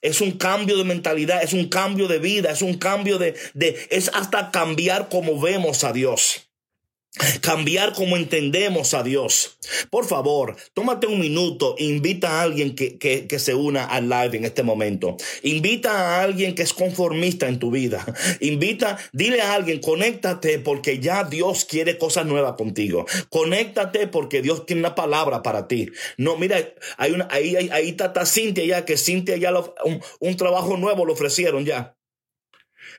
Es 0.00 0.20
un 0.20 0.32
cambio 0.32 0.76
de 0.76 0.84
mentalidad, 0.84 1.42
es 1.42 1.52
un 1.52 1.68
cambio 1.68 2.08
de 2.08 2.18
vida, 2.18 2.50
es 2.50 2.62
un 2.62 2.78
cambio 2.78 3.18
de, 3.18 3.34
de 3.54 3.86
es 3.90 4.10
hasta 4.14 4.50
cambiar 4.50 5.08
como 5.08 5.40
vemos 5.40 5.84
a 5.84 5.92
Dios. 5.92 6.51
Cambiar 7.42 7.92
como 7.92 8.16
entendemos 8.16 8.94
a 8.94 9.02
Dios. 9.02 9.58
Por 9.90 10.06
favor, 10.06 10.56
tómate 10.72 11.06
un 11.06 11.20
minuto, 11.20 11.74
invita 11.78 12.40
a 12.40 12.42
alguien 12.42 12.74
que, 12.74 12.96
que, 12.96 13.38
se 13.38 13.54
una 13.54 13.84
al 13.84 14.08
live 14.08 14.38
en 14.38 14.44
este 14.46 14.62
momento. 14.62 15.18
Invita 15.42 15.92
a 15.92 16.22
alguien 16.22 16.54
que 16.54 16.62
es 16.62 16.72
conformista 16.72 17.48
en 17.48 17.58
tu 17.58 17.70
vida. 17.70 18.02
Invita, 18.40 18.98
dile 19.12 19.42
a 19.42 19.52
alguien, 19.52 19.80
conéctate 19.80 20.58
porque 20.58 21.00
ya 21.00 21.24
Dios 21.24 21.66
quiere 21.66 21.98
cosas 21.98 22.24
nuevas 22.24 22.54
contigo. 22.54 23.04
Conéctate 23.28 24.06
porque 24.06 24.40
Dios 24.40 24.64
tiene 24.64 24.80
una 24.80 24.94
palabra 24.94 25.42
para 25.42 25.68
ti. 25.68 25.90
No, 26.16 26.38
mira, 26.38 26.56
hay 26.96 27.12
una, 27.12 27.28
ahí, 27.30 27.56
ahí, 27.56 27.68
ahí 27.70 27.88
está, 27.90 28.24
Cintia 28.24 28.64
ya, 28.64 28.84
que 28.86 28.96
Cintia 28.96 29.36
ya 29.36 29.52
un, 29.84 30.00
un 30.18 30.36
trabajo 30.38 30.78
nuevo 30.78 31.04
le 31.04 31.12
ofrecieron 31.12 31.66
ya. 31.66 31.94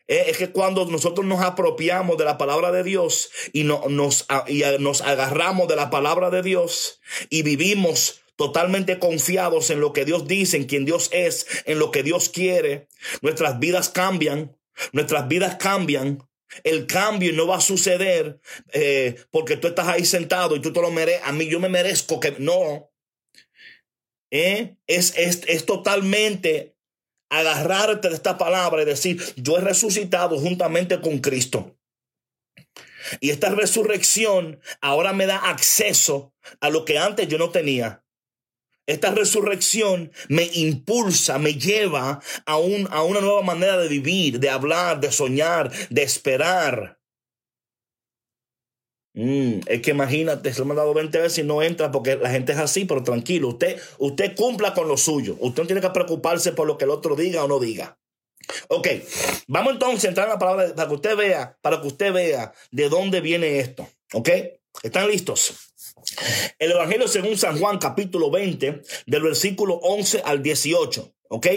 Eh, 0.08 0.26
es 0.28 0.38
que 0.38 0.52
cuando 0.52 0.86
nosotros 0.86 1.26
nos 1.26 1.42
apropiamos 1.42 2.18
de 2.18 2.26
la 2.26 2.38
palabra 2.38 2.72
de 2.72 2.84
Dios 2.84 3.30
y, 3.54 3.64
no, 3.64 3.84
nos, 3.88 4.26
y 4.48 4.64
nos 4.80 5.02
agarramos 5.02 5.68
de 5.68 5.76
la 5.76 5.90
palabra 5.90 6.30
de 6.30 6.42
Dios 6.42 7.00
y 7.30 7.44
vivimos 7.44 8.22
totalmente 8.36 9.00
confiados 9.00 9.70
en 9.70 9.80
lo 9.80 9.94
que 9.94 10.06
Dios 10.06 10.28
dice, 10.28 10.58
en 10.58 10.66
quien 10.66 10.86
Dios 10.86 11.10
es, 11.14 11.48
en 11.66 11.80
lo 11.80 11.92
que 11.92 12.04
Dios 12.04 12.30
quiere, 12.30 12.88
nuestras 13.22 13.60
vidas 13.60 13.90
cambian, 13.90 14.58
nuestras 14.92 15.28
vidas 15.28 15.56
cambian. 15.56 16.28
El 16.64 16.86
cambio 16.86 17.34
no 17.34 17.48
va 17.48 17.58
a 17.58 17.62
suceder 17.62 18.40
eh, 18.74 19.16
porque 19.32 19.58
tú 19.58 19.68
estás 19.68 19.88
ahí 19.88 20.06
sentado 20.06 20.56
y 20.56 20.60
tú 20.60 20.72
te 20.72 20.82
lo 20.82 20.92
mereces. 20.92 21.22
A 21.26 21.32
mí 21.32 21.48
yo 21.48 21.60
me 21.60 21.70
merezco 21.70 22.20
que 22.20 22.36
no. 22.38 22.92
Eh, 24.30 24.76
es, 24.86 25.18
es, 25.18 25.42
es 25.48 25.66
totalmente 25.66 26.73
agarrarte 27.40 28.10
de 28.10 28.16
esta 28.16 28.38
palabra 28.38 28.82
y 28.82 28.86
decir, 28.86 29.22
yo 29.36 29.58
he 29.58 29.62
resucitado 29.62 30.38
juntamente 30.38 31.00
con 31.02 31.20
Cristo. 31.20 31.76
Y 33.20 33.30
esta 33.32 33.50
resurrección 33.50 34.60
ahora 34.82 35.14
me 35.14 35.26
da 35.26 35.50
acceso 35.50 36.34
a 36.62 36.70
lo 36.70 36.86
que 36.86 36.98
antes 36.98 37.28
yo 37.28 37.38
no 37.38 37.50
tenía. 37.50 38.04
Esta 38.86 39.12
resurrección 39.12 40.12
me 40.28 40.50
impulsa, 40.54 41.40
me 41.40 41.54
lleva 41.54 42.22
a, 42.46 42.58
un, 42.58 42.88
a 42.92 43.04
una 43.04 43.22
nueva 43.22 43.42
manera 43.42 43.78
de 43.78 43.88
vivir, 43.88 44.40
de 44.40 44.50
hablar, 44.50 45.00
de 45.00 45.12
soñar, 45.12 45.72
de 45.90 46.04
esperar. 46.04 47.00
Mm, 49.16 49.60
es 49.68 49.82
que 49.82 49.92
imagínate, 49.92 50.52
se 50.54 50.64
lo 50.64 50.72
han 50.72 50.76
dado 50.76 50.94
20 50.94 51.20
veces 51.20 51.40
y 51.40 51.44
no 51.44 51.62
entra 51.62 51.92
porque 51.92 52.16
la 52.16 52.32
gente 52.32 52.54
es 52.54 52.58
así, 52.58 52.86
pero 52.86 53.04
tranquilo, 53.04 53.50
usted, 53.50 53.80
usted 54.00 54.36
cumpla 54.36 54.74
con 54.74 54.88
lo 54.88 54.98
suyo. 54.98 55.38
Usted 55.40 55.64
no 55.64 55.68
tiene 55.68 55.82
que 55.82 55.90
preocuparse 55.92 56.52
por 56.52 56.68
lo 56.68 56.78
que 56.78 56.86
el 56.86 56.92
otro 56.92 57.16
diga 57.16 57.44
o 57.44 57.48
no 57.48 57.60
diga. 57.60 57.98
Ok, 58.68 58.88
vamos 59.48 59.74
entonces 59.74 60.06
a 60.06 60.08
entrar 60.10 60.28
en 60.28 60.34
la 60.34 60.40
palabra 60.40 60.76
para 60.76 60.88
que 60.88 60.96
usted 60.96 61.16
vea, 61.16 61.58
para 61.62 61.80
que 61.80 61.88
usted 61.88 62.12
vea 62.12 62.54
de 62.72 62.90
dónde 62.90 63.22
viene 63.22 63.60
esto. 63.60 63.88
Ok, 64.14 64.30
¿están 64.82 65.08
listos? 65.08 65.74
El 66.60 66.72
Evangelio 66.72 67.08
según 67.08 67.38
San 67.38 67.58
Juan, 67.60 67.78
capítulo 67.78 68.30
20, 68.32 68.82
del 69.06 69.22
versículo 69.22 69.76
11 69.76 70.24
al 70.26 70.44
18. 70.44 71.14
Ok, 71.30 71.48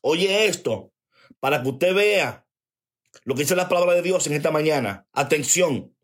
oye 0.00 0.46
esto, 0.46 0.92
para 1.40 1.62
que 1.62 1.68
usted 1.68 1.94
vea 1.94 2.46
lo 3.24 3.34
que 3.34 3.42
dice 3.42 3.56
la 3.56 3.68
palabra 3.68 3.94
de 3.94 4.02
Dios 4.02 4.26
en 4.26 4.32
esta 4.32 4.50
mañana. 4.50 5.06
Atención, 5.12 5.94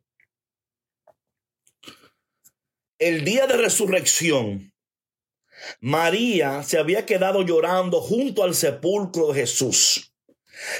el 2.98 3.24
día 3.24 3.46
de 3.46 3.56
resurrección, 3.56 4.72
María 5.80 6.62
se 6.62 6.78
había 6.78 7.06
quedado 7.06 7.42
llorando 7.42 8.00
junto 8.00 8.42
al 8.42 8.54
sepulcro 8.54 9.32
de 9.32 9.40
Jesús. 9.40 10.12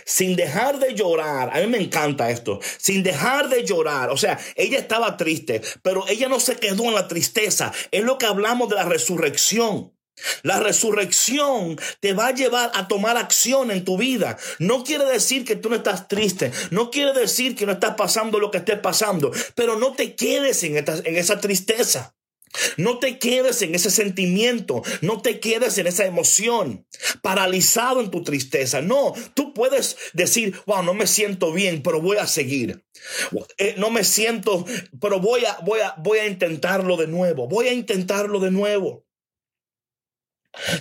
Sin 0.05 0.35
dejar 0.35 0.81
de 0.81 0.95
llorar, 0.95 1.57
a 1.57 1.61
mí 1.61 1.69
me 1.69 1.79
encanta 1.79 2.31
esto, 2.31 2.59
sin 2.79 3.05
dejar 3.05 3.49
de 3.49 3.65
llorar, 3.65 4.11
o 4.11 4.17
sea, 4.17 4.37
ella 4.57 4.77
estaba 4.77 5.17
triste, 5.17 5.63
pero 5.83 6.05
ella 6.09 6.29
no 6.29 6.41
se 6.41 6.57
quedó 6.57 6.85
en 6.85 6.95
la 6.95 7.07
tristeza, 7.07 7.73
es 7.93 8.03
lo 8.03 8.19
que 8.19 8.27
hablamos 8.27 8.69
de 8.69 8.75
la 8.75 8.85
resurrección. 8.85 9.93
La 10.43 10.61
resurrección 10.61 11.79
te 12.01 12.13
va 12.13 12.29
a 12.29 12.35
llevar 12.35 12.71
a 12.75 12.89
tomar 12.89 13.17
acción 13.17 13.71
en 13.71 13.85
tu 13.85 13.97
vida. 13.97 14.37
No 14.59 14.85
quiere 14.85 15.05
decir 15.05 15.45
que 15.45 15.57
tú 15.57 15.69
no 15.71 15.77
estás 15.77 16.09
triste, 16.09 16.53
no 16.71 16.91
quiere 16.91 17.13
decir 17.13 17.55
que 17.55 17.67
no 17.67 17.73
estás 17.73 17.95
pasando 17.95 18.39
lo 18.39 18.51
que 18.51 18.59
estés 18.59 18.79
pasando, 18.79 19.31
pero 19.55 19.79
no 19.79 19.93
te 19.93 20.15
quedes 20.15 20.63
en, 20.63 20.77
en 20.77 21.17
esa 21.17 21.41
tristeza. 21.41 22.15
No 22.77 22.99
te 22.99 23.19
quedes 23.19 23.63
en 23.63 23.75
ese 23.75 23.91
sentimiento, 23.91 24.83
no 25.01 25.21
te 25.21 25.41
quedes 25.41 25.79
en 25.79 25.87
esa 25.87 26.07
emoción, 26.07 26.87
paralizado 27.23 28.01
en 28.01 28.11
tu 28.11 28.23
tristeza. 28.23 28.81
No, 28.81 29.13
tú 29.35 29.53
puedes 29.53 29.97
decir, 30.13 30.59
wow, 30.67 30.83
no 30.83 30.95
me 30.95 31.07
siento 31.07 31.53
bien, 31.53 31.83
pero 31.83 32.01
voy 32.01 32.17
a 32.17 32.27
seguir. 32.27 32.85
Eh, 33.59 33.75
no 33.79 33.91
me 33.91 34.05
siento, 34.05 34.65
pero 35.01 35.21
voy 35.21 35.45
a, 35.45 35.59
voy 35.65 35.81
a, 35.81 35.95
voy 35.99 36.19
a 36.19 36.27
intentarlo 36.27 36.97
de 36.97 37.07
nuevo, 37.07 37.49
voy 37.49 37.69
a 37.69 37.73
intentarlo 37.73 38.41
de 38.41 38.51
nuevo. 38.51 39.08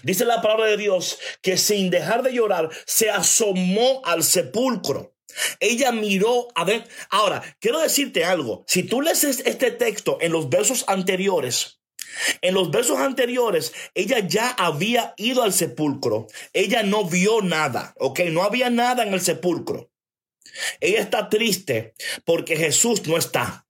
Dice 0.04 0.26
la 0.26 0.42
palabra 0.42 0.66
de 0.66 0.78
Dios 0.78 1.20
que 1.42 1.58
sin 1.58 1.90
dejar 1.90 2.24
de 2.24 2.34
llorar 2.34 2.70
se 2.86 3.10
asomó 3.10 4.02
al 4.06 4.24
sepulcro. 4.24 5.16
Ella 5.60 5.92
miró 5.92 6.48
a 6.56 6.64
ver. 6.64 6.88
Ahora, 7.10 7.44
quiero 7.60 7.80
decirte 7.80 8.26
algo. 8.26 8.64
Si 8.68 8.84
tú 8.84 9.02
lees 9.02 9.24
este 9.24 9.72
texto 9.72 10.18
en 10.22 10.32
los 10.32 10.50
versos 10.50 10.86
anteriores, 10.88 11.80
en 12.42 12.54
los 12.54 12.72
versos 12.72 12.98
anteriores, 12.98 13.74
ella 13.94 14.20
ya 14.20 14.50
había 14.50 15.14
ido 15.18 15.44
al 15.44 15.54
sepulcro. 15.54 16.28
Ella 16.54 16.84
no 16.84 17.06
vio 17.06 17.42
nada, 17.42 17.94
¿ok? 18.00 18.22
No 18.32 18.44
había 18.44 18.70
nada 18.70 19.04
en 19.04 19.14
el 19.14 19.22
sepulcro. 19.22 19.92
Ella 20.80 21.02
está 21.02 21.30
triste 21.30 21.94
porque 22.26 22.56
Jesús 22.56 23.06
no 23.06 23.18
está. 23.18 23.67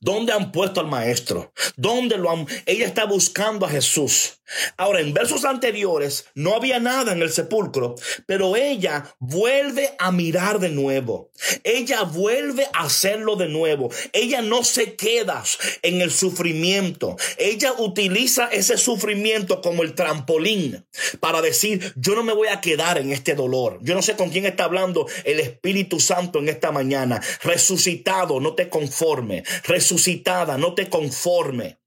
¿Dónde 0.00 0.32
han 0.32 0.52
puesto 0.52 0.80
al 0.80 0.86
maestro? 0.86 1.52
¿Dónde 1.76 2.18
lo 2.18 2.30
han? 2.30 2.46
Ella 2.66 2.86
está 2.86 3.04
buscando 3.04 3.66
a 3.66 3.70
Jesús. 3.70 4.40
Ahora, 4.76 5.00
en 5.00 5.14
versos 5.14 5.44
anteriores 5.44 6.26
no 6.34 6.54
había 6.54 6.80
nada 6.80 7.12
en 7.12 7.22
el 7.22 7.30
sepulcro, 7.30 7.94
pero 8.26 8.56
ella 8.56 9.14
vuelve 9.20 9.94
a 9.98 10.10
mirar 10.10 10.58
de 10.58 10.70
nuevo. 10.70 11.30
Ella 11.62 12.02
vuelve 12.02 12.66
a 12.72 12.84
hacerlo 12.84 13.36
de 13.36 13.48
nuevo. 13.48 13.90
Ella 14.12 14.42
no 14.42 14.64
se 14.64 14.94
queda 14.96 15.44
en 15.82 16.00
el 16.00 16.10
sufrimiento. 16.10 17.16
Ella 17.38 17.72
utiliza 17.78 18.46
ese 18.46 18.76
sufrimiento 18.76 19.60
como 19.60 19.82
el 19.82 19.94
trampolín 19.94 20.84
para 21.20 21.40
decir, 21.42 21.92
yo 21.96 22.14
no 22.14 22.24
me 22.24 22.32
voy 22.32 22.48
a 22.48 22.60
quedar 22.60 22.98
en 22.98 23.12
este 23.12 23.34
dolor. 23.34 23.78
Yo 23.82 23.94
no 23.94 24.02
sé 24.02 24.16
con 24.16 24.30
quién 24.30 24.46
está 24.46 24.64
hablando 24.64 25.06
el 25.24 25.38
Espíritu 25.38 26.00
Santo 26.00 26.40
en 26.40 26.48
esta 26.48 26.72
mañana. 26.72 27.20
Resucitado, 27.42 28.40
no 28.40 28.54
te 28.54 28.68
conforme 28.68 29.44
resucitada, 29.70 30.58
no 30.58 30.74
te 30.74 30.88
conforme. 30.88 31.78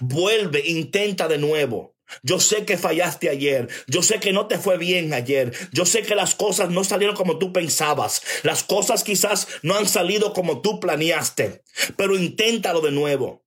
Vuelve, 0.00 0.62
intenta 0.66 1.28
de 1.28 1.38
nuevo. 1.38 1.96
Yo 2.22 2.40
sé 2.40 2.66
que 2.66 2.76
fallaste 2.76 3.30
ayer. 3.30 3.68
Yo 3.86 4.02
sé 4.02 4.20
que 4.20 4.32
no 4.32 4.46
te 4.46 4.58
fue 4.58 4.76
bien 4.76 5.14
ayer. 5.14 5.52
Yo 5.72 5.86
sé 5.86 6.02
que 6.02 6.14
las 6.14 6.34
cosas 6.34 6.70
no 6.70 6.84
salieron 6.84 7.16
como 7.16 7.38
tú 7.38 7.52
pensabas. 7.52 8.22
Las 8.42 8.64
cosas 8.64 9.02
quizás 9.04 9.48
no 9.62 9.76
han 9.76 9.88
salido 9.88 10.32
como 10.34 10.60
tú 10.60 10.80
planeaste. 10.80 11.62
Pero 11.96 12.16
inténtalo 12.16 12.80
de 12.80 12.90
nuevo. 12.90 13.44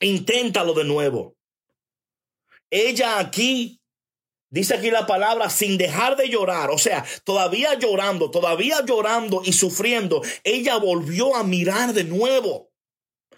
Inténtalo 0.00 0.72
de 0.72 0.84
nuevo. 0.84 1.36
Ella 2.70 3.18
aquí 3.18 3.81
Dice 4.52 4.74
aquí 4.74 4.90
la 4.90 5.06
palabra 5.06 5.48
sin 5.48 5.78
dejar 5.78 6.14
de 6.18 6.28
llorar, 6.28 6.70
o 6.70 6.76
sea, 6.76 7.06
todavía 7.24 7.72
llorando, 7.78 8.30
todavía 8.30 8.84
llorando 8.84 9.40
y 9.42 9.54
sufriendo, 9.54 10.20
ella 10.44 10.76
volvió 10.76 11.34
a 11.34 11.42
mirar 11.42 11.94
de 11.94 12.04
nuevo. 12.04 12.70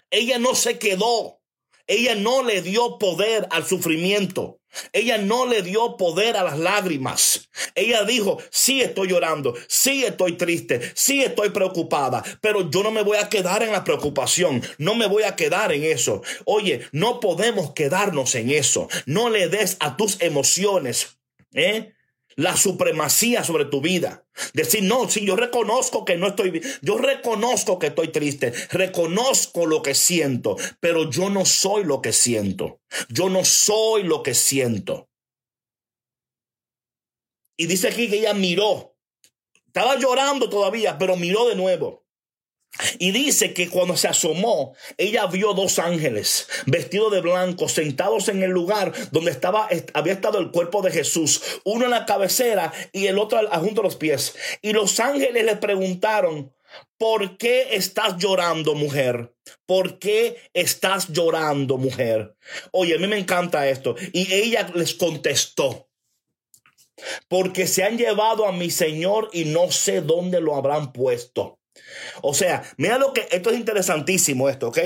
Ella 0.09 0.39
no 0.39 0.55
se 0.55 0.77
quedó. 0.77 1.41
Ella 1.87 2.15
no 2.15 2.43
le 2.43 2.61
dio 2.61 2.97
poder 2.97 3.47
al 3.51 3.65
sufrimiento. 3.65 4.59
Ella 4.93 5.17
no 5.17 5.45
le 5.45 5.61
dio 5.61 5.97
poder 5.97 6.37
a 6.37 6.43
las 6.43 6.57
lágrimas. 6.59 7.49
Ella 7.75 8.03
dijo, 8.03 8.37
sí 8.49 8.81
estoy 8.81 9.09
llorando, 9.09 9.55
sí 9.67 10.05
estoy 10.05 10.33
triste, 10.33 10.91
sí 10.93 11.23
estoy 11.23 11.49
preocupada, 11.49 12.23
pero 12.41 12.69
yo 12.69 12.83
no 12.83 12.91
me 12.91 13.03
voy 13.03 13.17
a 13.17 13.29
quedar 13.29 13.63
en 13.63 13.71
la 13.71 13.83
preocupación, 13.83 14.61
no 14.77 14.95
me 14.95 15.07
voy 15.07 15.23
a 15.23 15.35
quedar 15.35 15.71
en 15.71 15.83
eso. 15.83 16.21
Oye, 16.45 16.87
no 16.91 17.19
podemos 17.19 17.71
quedarnos 17.73 18.35
en 18.35 18.51
eso. 18.51 18.87
No 19.05 19.29
le 19.29 19.47
des 19.49 19.77
a 19.79 19.97
tus 19.97 20.21
emociones, 20.21 21.17
¿eh? 21.53 21.94
La 22.35 22.57
supremacía 22.57 23.43
sobre 23.43 23.65
tu 23.65 23.81
vida. 23.81 24.25
Decir, 24.53 24.83
no, 24.83 25.09
si 25.09 25.25
yo 25.25 25.35
reconozco 25.35 26.05
que 26.05 26.17
no 26.17 26.27
estoy 26.27 26.51
bien, 26.51 26.63
yo 26.81 26.97
reconozco 26.97 27.79
que 27.79 27.87
estoy 27.87 28.09
triste, 28.09 28.51
reconozco 28.71 29.65
lo 29.65 29.81
que 29.81 29.95
siento, 29.95 30.57
pero 30.79 31.09
yo 31.09 31.29
no 31.29 31.45
soy 31.45 31.83
lo 31.83 32.01
que 32.01 32.13
siento. 32.13 32.81
Yo 33.09 33.29
no 33.29 33.45
soy 33.45 34.03
lo 34.03 34.23
que 34.23 34.33
siento. 34.33 35.09
Y 37.57 37.67
dice 37.67 37.87
aquí 37.87 38.09
que 38.09 38.17
ella 38.19 38.33
miró. 38.33 38.95
Estaba 39.67 39.97
llorando 39.97 40.49
todavía, 40.49 40.97
pero 40.97 41.15
miró 41.15 41.47
de 41.47 41.55
nuevo. 41.55 42.04
Y 42.99 43.11
dice 43.11 43.53
que 43.53 43.69
cuando 43.69 43.95
se 43.95 44.07
asomó, 44.07 44.75
ella 44.97 45.27
vio 45.27 45.53
dos 45.53 45.79
ángeles 45.79 46.47
vestidos 46.65 47.11
de 47.11 47.21
blanco, 47.21 47.69
sentados 47.69 48.27
en 48.27 48.43
el 48.43 48.51
lugar 48.51 48.91
donde 49.11 49.31
estaba, 49.31 49.69
había 49.93 50.13
estado 50.13 50.39
el 50.39 50.51
cuerpo 50.51 50.81
de 50.81 50.91
Jesús, 50.91 51.41
uno 51.63 51.85
en 51.85 51.91
la 51.91 52.05
cabecera 52.05 52.73
y 52.91 53.07
el 53.07 53.17
otro 53.17 53.39
junto 53.59 53.81
a 53.81 53.83
los 53.85 53.95
pies. 53.95 54.35
Y 54.61 54.73
los 54.73 54.99
ángeles 54.99 55.45
le 55.45 55.55
preguntaron, 55.55 56.53
¿por 56.97 57.37
qué 57.37 57.75
estás 57.75 58.17
llorando, 58.17 58.75
mujer? 58.75 59.33
¿Por 59.65 59.99
qué 59.99 60.37
estás 60.53 61.09
llorando, 61.09 61.77
mujer? 61.77 62.35
Oye, 62.71 62.95
a 62.95 62.99
mí 62.99 63.07
me 63.07 63.17
encanta 63.17 63.69
esto. 63.69 63.95
Y 64.11 64.31
ella 64.33 64.69
les 64.73 64.95
contestó, 64.95 65.89
porque 67.27 67.67
se 67.67 67.83
han 67.83 67.97
llevado 67.97 68.45
a 68.45 68.51
mi 68.51 68.69
Señor 68.69 69.29
y 69.33 69.45
no 69.45 69.71
sé 69.71 70.01
dónde 70.01 70.41
lo 70.41 70.55
habrán 70.55 70.91
puesto. 70.93 71.59
O 72.21 72.33
sea, 72.33 72.63
mira 72.77 72.97
lo 72.97 73.13
que, 73.13 73.27
esto 73.31 73.49
es 73.49 73.57
interesantísimo 73.57 74.49
esto, 74.49 74.69
¿ok? 74.69 74.79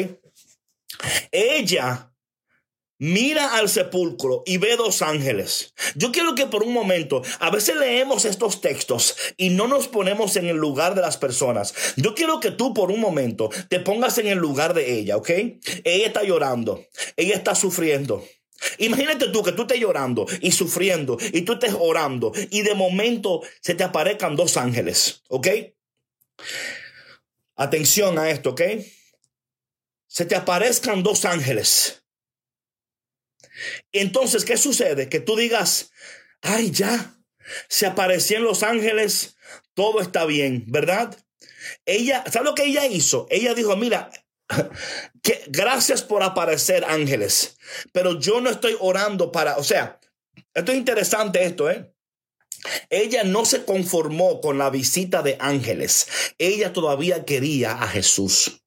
Ella 1.31 2.11
mira 2.99 3.55
al 3.55 3.69
sepulcro 3.69 4.43
y 4.45 4.57
ve 4.57 4.75
dos 4.75 5.01
ángeles. 5.01 5.73
Yo 5.95 6.11
quiero 6.11 6.35
que 6.35 6.45
por 6.45 6.63
un 6.63 6.73
momento, 6.73 7.21
a 7.39 7.49
veces 7.49 7.77
leemos 7.77 8.25
estos 8.25 8.61
textos 8.61 9.15
y 9.37 9.49
no 9.49 9.67
nos 9.67 9.87
ponemos 9.87 10.35
en 10.35 10.47
el 10.47 10.57
lugar 10.57 10.95
de 10.95 11.01
las 11.01 11.17
personas. 11.17 11.73
Yo 11.95 12.13
quiero 12.13 12.39
que 12.39 12.51
tú 12.51 12.73
por 12.73 12.91
un 12.91 12.99
momento 12.99 13.49
te 13.69 13.79
pongas 13.79 14.17
en 14.17 14.27
el 14.27 14.37
lugar 14.37 14.73
de 14.73 14.99
ella, 14.99 15.17
¿ok? 15.17 15.29
Ella 15.83 16.07
está 16.07 16.23
llorando, 16.23 16.85
ella 17.15 17.35
está 17.35 17.55
sufriendo. 17.55 18.23
Imagínate 18.77 19.29
tú 19.29 19.41
que 19.41 19.53
tú 19.53 19.61
estés 19.61 19.79
llorando 19.79 20.25
y 20.41 20.51
sufriendo 20.51 21.17
y 21.31 21.43
tú 21.43 21.53
estés 21.53 21.73
orando 21.79 22.33
y 22.49 22.61
de 22.61 22.75
momento 22.75 23.41
se 23.61 23.73
te 23.73 23.85
aparezcan 23.85 24.35
dos 24.35 24.57
ángeles, 24.57 25.23
¿ok? 25.29 25.47
Atención 27.59 28.17
a 28.17 28.29
esto, 28.29 28.51
¿ok? 28.51 28.61
Se 30.07 30.23
te 30.23 30.37
aparezcan 30.37 31.03
dos 31.03 31.25
ángeles. 31.25 32.05
Entonces, 33.91 34.45
¿qué 34.45 34.55
sucede? 34.55 35.09
Que 35.09 35.19
tú 35.19 35.35
digas, 35.35 35.91
ay, 36.41 36.71
ya, 36.71 37.19
se 37.67 37.85
aparecían 37.85 38.43
los 38.43 38.63
ángeles, 38.63 39.35
todo 39.73 39.99
está 39.99 40.23
bien, 40.23 40.63
¿verdad? 40.67 41.17
Ella, 41.85 42.23
¿sabe 42.31 42.45
lo 42.45 42.55
que 42.55 42.63
ella 42.63 42.85
hizo? 42.85 43.27
Ella 43.29 43.53
dijo, 43.53 43.75
mira, 43.75 44.09
que 45.21 45.43
gracias 45.49 46.01
por 46.01 46.23
aparecer 46.23 46.85
ángeles, 46.85 47.57
pero 47.91 48.21
yo 48.21 48.39
no 48.39 48.49
estoy 48.49 48.77
orando 48.79 49.33
para, 49.33 49.57
o 49.57 49.65
sea, 49.65 49.99
esto 50.53 50.71
es 50.71 50.77
interesante 50.77 51.43
esto, 51.43 51.69
¿eh? 51.69 51.93
Ella 52.89 53.23
no 53.23 53.45
se 53.45 53.65
conformó 53.65 54.41
con 54.41 54.57
la 54.57 54.69
visita 54.69 55.21
de 55.21 55.37
ángeles. 55.39 56.07
Ella 56.37 56.73
todavía 56.73 57.25
quería 57.25 57.81
a 57.81 57.87
Jesús. 57.87 58.61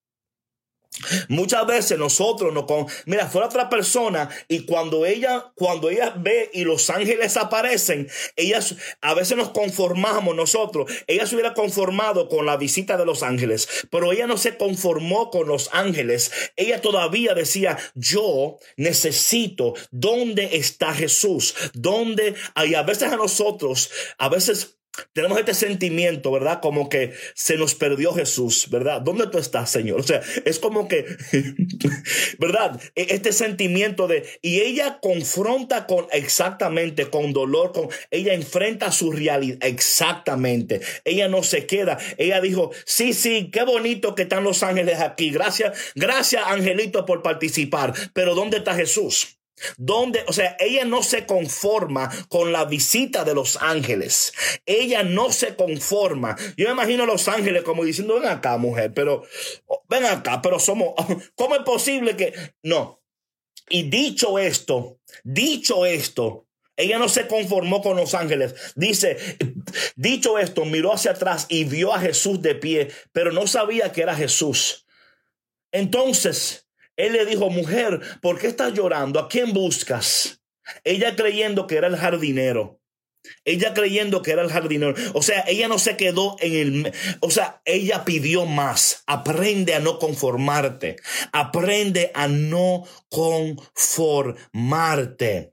Muchas 1.28 1.66
veces 1.66 1.98
nosotros 1.98 2.52
no 2.52 2.66
con, 2.66 2.86
mira, 3.06 3.26
fuera 3.26 3.46
otra 3.46 3.70
persona 3.70 4.28
y 4.46 4.66
cuando 4.66 5.06
ella, 5.06 5.52
cuando 5.54 5.88
ella 5.88 6.12
ve 6.16 6.50
y 6.52 6.64
los 6.64 6.90
ángeles 6.90 7.38
aparecen, 7.38 8.08
ellas 8.36 8.76
a 9.00 9.14
veces 9.14 9.38
nos 9.38 9.50
conformamos 9.50 10.36
nosotros. 10.36 10.92
Ella 11.06 11.26
se 11.26 11.34
hubiera 11.34 11.54
conformado 11.54 12.28
con 12.28 12.44
la 12.44 12.58
visita 12.58 12.98
de 12.98 13.06
los 13.06 13.22
ángeles, 13.22 13.86
pero 13.90 14.12
ella 14.12 14.26
no 14.26 14.36
se 14.36 14.58
conformó 14.58 15.30
con 15.30 15.48
los 15.48 15.70
ángeles. 15.72 16.30
Ella 16.56 16.82
todavía 16.82 17.34
decía, 17.34 17.78
yo 17.94 18.58
necesito, 18.76 19.72
¿dónde 19.90 20.56
está 20.56 20.92
Jesús? 20.92 21.54
¿Dónde? 21.72 22.34
Y 22.66 22.74
a 22.74 22.82
veces 22.82 23.10
a 23.12 23.16
nosotros, 23.16 23.90
a 24.18 24.28
veces 24.28 24.76
tenemos 25.12 25.38
este 25.38 25.54
sentimiento, 25.54 26.30
¿verdad? 26.30 26.60
Como 26.60 26.88
que 26.88 27.12
se 27.34 27.56
nos 27.56 27.74
perdió 27.74 28.12
Jesús, 28.12 28.68
¿verdad? 28.70 29.00
¿Dónde 29.00 29.26
tú 29.26 29.38
estás, 29.38 29.70
Señor? 29.70 30.00
O 30.00 30.02
sea, 30.02 30.20
es 30.44 30.58
como 30.58 30.88
que, 30.88 31.06
¿verdad? 32.38 32.80
E-, 32.94 33.06
este 33.10 33.32
sentimiento 33.32 34.06
de, 34.08 34.24
y 34.42 34.60
ella 34.60 34.98
confronta 35.00 35.86
con 35.86 36.06
exactamente, 36.12 37.08
con 37.08 37.32
dolor, 37.32 37.72
con, 37.72 37.88
ella 38.10 38.34
enfrenta 38.34 38.92
su 38.92 39.12
realidad, 39.12 39.58
exactamente. 39.62 40.80
Ella 41.04 41.28
no 41.28 41.42
se 41.42 41.66
queda. 41.66 41.98
Ella 42.18 42.40
dijo, 42.40 42.70
sí, 42.84 43.14
sí, 43.14 43.50
qué 43.50 43.64
bonito 43.64 44.14
que 44.14 44.22
están 44.22 44.44
los 44.44 44.62
ángeles 44.62 45.00
aquí. 45.00 45.30
Gracias, 45.30 45.92
gracias, 45.94 46.42
Angelito, 46.46 47.06
por 47.06 47.22
participar. 47.22 47.94
Pero 48.12 48.34
¿dónde 48.34 48.58
está 48.58 48.74
Jesús? 48.74 49.38
Donde, 49.76 50.24
o 50.26 50.32
sea, 50.32 50.56
ella 50.58 50.84
no 50.84 51.02
se 51.02 51.26
conforma 51.26 52.10
con 52.28 52.52
la 52.52 52.64
visita 52.64 53.24
de 53.24 53.34
los 53.34 53.56
ángeles. 53.60 54.32
Ella 54.66 55.02
no 55.02 55.32
se 55.32 55.56
conforma. 55.56 56.36
Yo 56.56 56.66
me 56.66 56.72
imagino 56.72 57.04
a 57.04 57.06
los 57.06 57.28
ángeles 57.28 57.62
como 57.62 57.84
diciendo, 57.84 58.20
ven 58.20 58.28
acá, 58.28 58.56
mujer, 58.56 58.92
pero 58.94 59.24
ven 59.88 60.04
acá, 60.04 60.40
pero 60.42 60.58
somos, 60.58 60.94
¿cómo 61.34 61.54
es 61.54 61.62
posible 61.62 62.16
que 62.16 62.34
no? 62.62 63.02
Y 63.68 63.84
dicho 63.84 64.38
esto, 64.38 64.98
dicho 65.24 65.86
esto, 65.86 66.46
ella 66.76 66.98
no 66.98 67.08
se 67.08 67.26
conformó 67.26 67.82
con 67.82 67.96
los 67.96 68.14
ángeles. 68.14 68.54
Dice, 68.74 69.16
dicho 69.96 70.38
esto, 70.38 70.64
miró 70.64 70.92
hacia 70.92 71.12
atrás 71.12 71.46
y 71.48 71.64
vio 71.64 71.92
a 71.94 72.00
Jesús 72.00 72.42
de 72.42 72.54
pie, 72.54 72.88
pero 73.12 73.32
no 73.32 73.46
sabía 73.46 73.92
que 73.92 74.02
era 74.02 74.14
Jesús. 74.14 74.86
Entonces, 75.70 76.68
él 77.02 77.14
le 77.14 77.26
dijo, 77.26 77.50
mujer, 77.50 78.00
¿por 78.20 78.38
qué 78.38 78.46
estás 78.46 78.74
llorando? 78.74 79.18
¿A 79.18 79.28
quién 79.28 79.52
buscas? 79.52 80.40
Ella 80.84 81.16
creyendo 81.16 81.66
que 81.66 81.74
era 81.76 81.88
el 81.88 81.96
jardinero. 81.96 82.78
Ella 83.44 83.74
creyendo 83.74 84.22
que 84.22 84.30
era 84.30 84.42
el 84.42 84.50
jardinero. 84.50 84.94
O 85.14 85.22
sea, 85.22 85.44
ella 85.46 85.68
no 85.68 85.78
se 85.78 85.96
quedó 85.96 86.36
en 86.40 86.54
el... 86.54 86.92
O 87.20 87.30
sea, 87.30 87.62
ella 87.64 88.04
pidió 88.04 88.44
más. 88.46 89.04
Aprende 89.06 89.74
a 89.74 89.80
no 89.80 89.98
conformarte. 89.98 90.96
Aprende 91.32 92.10
a 92.14 92.28
no 92.28 92.84
conformarte. 93.08 95.51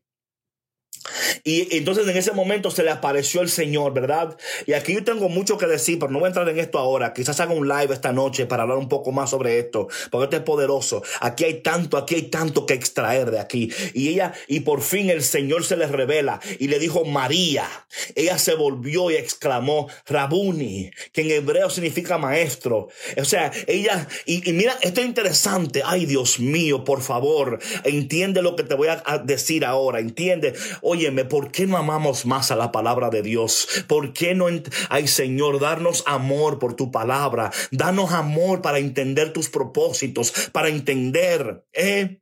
Y 1.43 1.77
entonces 1.77 2.07
en 2.07 2.17
ese 2.17 2.31
momento 2.33 2.71
se 2.71 2.83
le 2.83 2.91
apareció 2.91 3.41
el 3.41 3.49
Señor, 3.49 3.93
¿verdad? 3.93 4.37
Y 4.65 4.73
aquí 4.73 4.93
yo 4.93 5.03
tengo 5.03 5.29
mucho 5.29 5.57
que 5.57 5.65
decir, 5.65 5.97
pero 5.99 6.11
no 6.11 6.19
voy 6.19 6.27
a 6.27 6.29
entrar 6.29 6.47
en 6.49 6.59
esto 6.59 6.79
ahora. 6.79 7.13
Quizás 7.13 7.39
haga 7.39 7.53
un 7.53 7.67
live 7.67 7.93
esta 7.93 8.11
noche 8.11 8.45
para 8.45 8.63
hablar 8.63 8.77
un 8.77 8.89
poco 8.89 9.11
más 9.11 9.29
sobre 9.29 9.59
esto, 9.59 9.87
porque 10.11 10.25
esto 10.25 10.37
es 10.37 10.43
poderoso. 10.43 11.01
Aquí 11.21 11.45
hay 11.45 11.61
tanto, 11.61 11.97
aquí 11.97 12.15
hay 12.15 12.23
tanto 12.23 12.65
que 12.65 12.73
extraer 12.73 13.31
de 13.31 13.39
aquí. 13.39 13.71
Y 13.93 14.09
ella, 14.09 14.33
y 14.47 14.61
por 14.61 14.81
fin 14.81 15.09
el 15.09 15.23
Señor 15.23 15.65
se 15.65 15.77
le 15.77 15.87
revela 15.87 16.39
y 16.59 16.67
le 16.67 16.79
dijo 16.79 17.05
María. 17.05 17.67
Ella 18.15 18.37
se 18.37 18.55
volvió 18.55 19.11
y 19.11 19.15
exclamó 19.15 19.87
Rabuni, 20.07 20.91
que 21.11 21.21
en 21.21 21.31
hebreo 21.31 21.69
significa 21.69 22.17
maestro. 22.17 22.89
O 23.17 23.25
sea, 23.25 23.51
ella, 23.67 24.07
y, 24.25 24.51
mira, 24.51 24.77
esto 24.81 25.01
es 25.01 25.07
interesante. 25.07 25.81
Ay, 25.85 26.05
Dios 26.05 26.39
mío, 26.39 26.83
por 26.83 27.01
favor, 27.01 27.59
entiende 27.83 28.41
lo 28.41 28.55
que 28.55 28.63
te 28.63 28.75
voy 28.75 28.89
a 28.89 29.17
decir 29.23 29.65
ahora. 29.65 29.99
Entiende. 29.99 30.53
Óyeme, 30.91 31.23
¿por 31.23 31.51
qué 31.51 31.67
no 31.67 31.77
amamos 31.77 32.25
más 32.25 32.49
a 32.49 32.55
la 32.55 32.71
palabra 32.71 33.11
de 33.11 33.21
Dios? 33.21 33.67
¿Por 33.85 34.11
qué 34.11 34.33
no, 34.33 34.47
ay 34.89 35.07
Señor, 35.07 35.59
darnos 35.59 36.03
amor 36.07 36.57
por 36.57 36.75
tu 36.75 36.89
palabra? 36.89 37.51
Danos 37.69 38.11
amor 38.11 38.63
para 38.63 38.79
entender 38.79 39.31
tus 39.31 39.49
propósitos, 39.49 40.33
para 40.51 40.69
entender, 40.69 41.63
¿eh? 41.73 42.21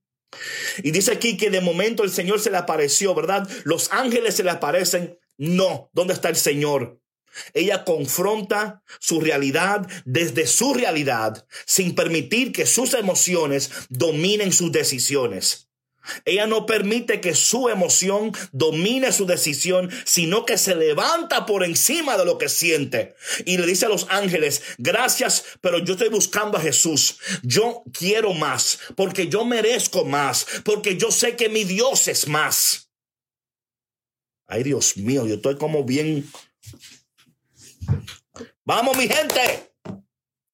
Y 0.84 0.92
dice 0.92 1.14
aquí 1.14 1.38
que 1.38 1.50
de 1.50 1.62
momento 1.62 2.04
el 2.04 2.10
Señor 2.10 2.42
se 2.42 2.52
le 2.52 2.58
apareció, 2.58 3.16
¿verdad? 3.16 3.48
Los 3.64 3.90
ángeles 3.94 4.36
se 4.36 4.44
le 4.44 4.50
aparecen. 4.50 5.18
No, 5.38 5.90
¿dónde 5.94 6.14
está 6.14 6.28
el 6.28 6.36
Señor? 6.36 7.00
Ella 7.54 7.86
confronta 7.86 8.84
su 9.00 9.22
realidad 9.22 9.88
desde 10.04 10.46
su 10.46 10.74
realidad 10.74 11.48
sin 11.66 11.96
permitir 11.96 12.52
que 12.52 12.66
sus 12.66 12.96
emociones 12.96 13.72
dominen 13.88 14.52
sus 14.52 14.74
decisiones. 14.74 15.67
Ella 16.26 16.48
no 16.48 16.66
permite 16.66 17.22
que 17.22 17.36
su 17.36 17.70
emoción 17.70 18.32
domine 18.52 19.12
su 19.12 19.26
decisión, 19.26 19.90
sino 20.06 20.46
que 20.46 20.58
se 20.58 20.76
levanta 20.76 21.46
por 21.46 21.64
encima 21.64 22.18
de 22.18 22.26
lo 22.26 22.38
que 22.38 22.50
siente. 22.50 23.16
Y 23.46 23.58
le 23.58 23.66
dice 23.66 23.86
a 23.86 23.90
los 23.90 24.08
ángeles, 24.10 24.62
gracias, 24.78 25.44
pero 25.62 25.80
yo 25.80 25.94
estoy 25.94 26.10
buscando 26.10 26.58
a 26.58 26.62
Jesús. 26.62 27.18
Yo 27.44 27.84
quiero 27.92 28.34
más, 28.34 28.80
porque 28.96 29.28
yo 29.28 29.46
merezco 29.46 30.06
más, 30.06 30.46
porque 30.64 30.98
yo 30.98 31.12
sé 31.12 31.36
que 31.36 31.50
mi 31.50 31.64
Dios 31.64 32.08
es 32.08 32.28
más. 32.28 32.90
Ay, 34.48 34.64
Dios 34.64 34.98
mío, 34.98 35.28
yo 35.28 35.36
estoy 35.36 35.58
como 35.58 35.84
bien... 35.84 36.30
Vamos, 38.64 38.98
mi 38.98 39.08
gente. 39.08 39.74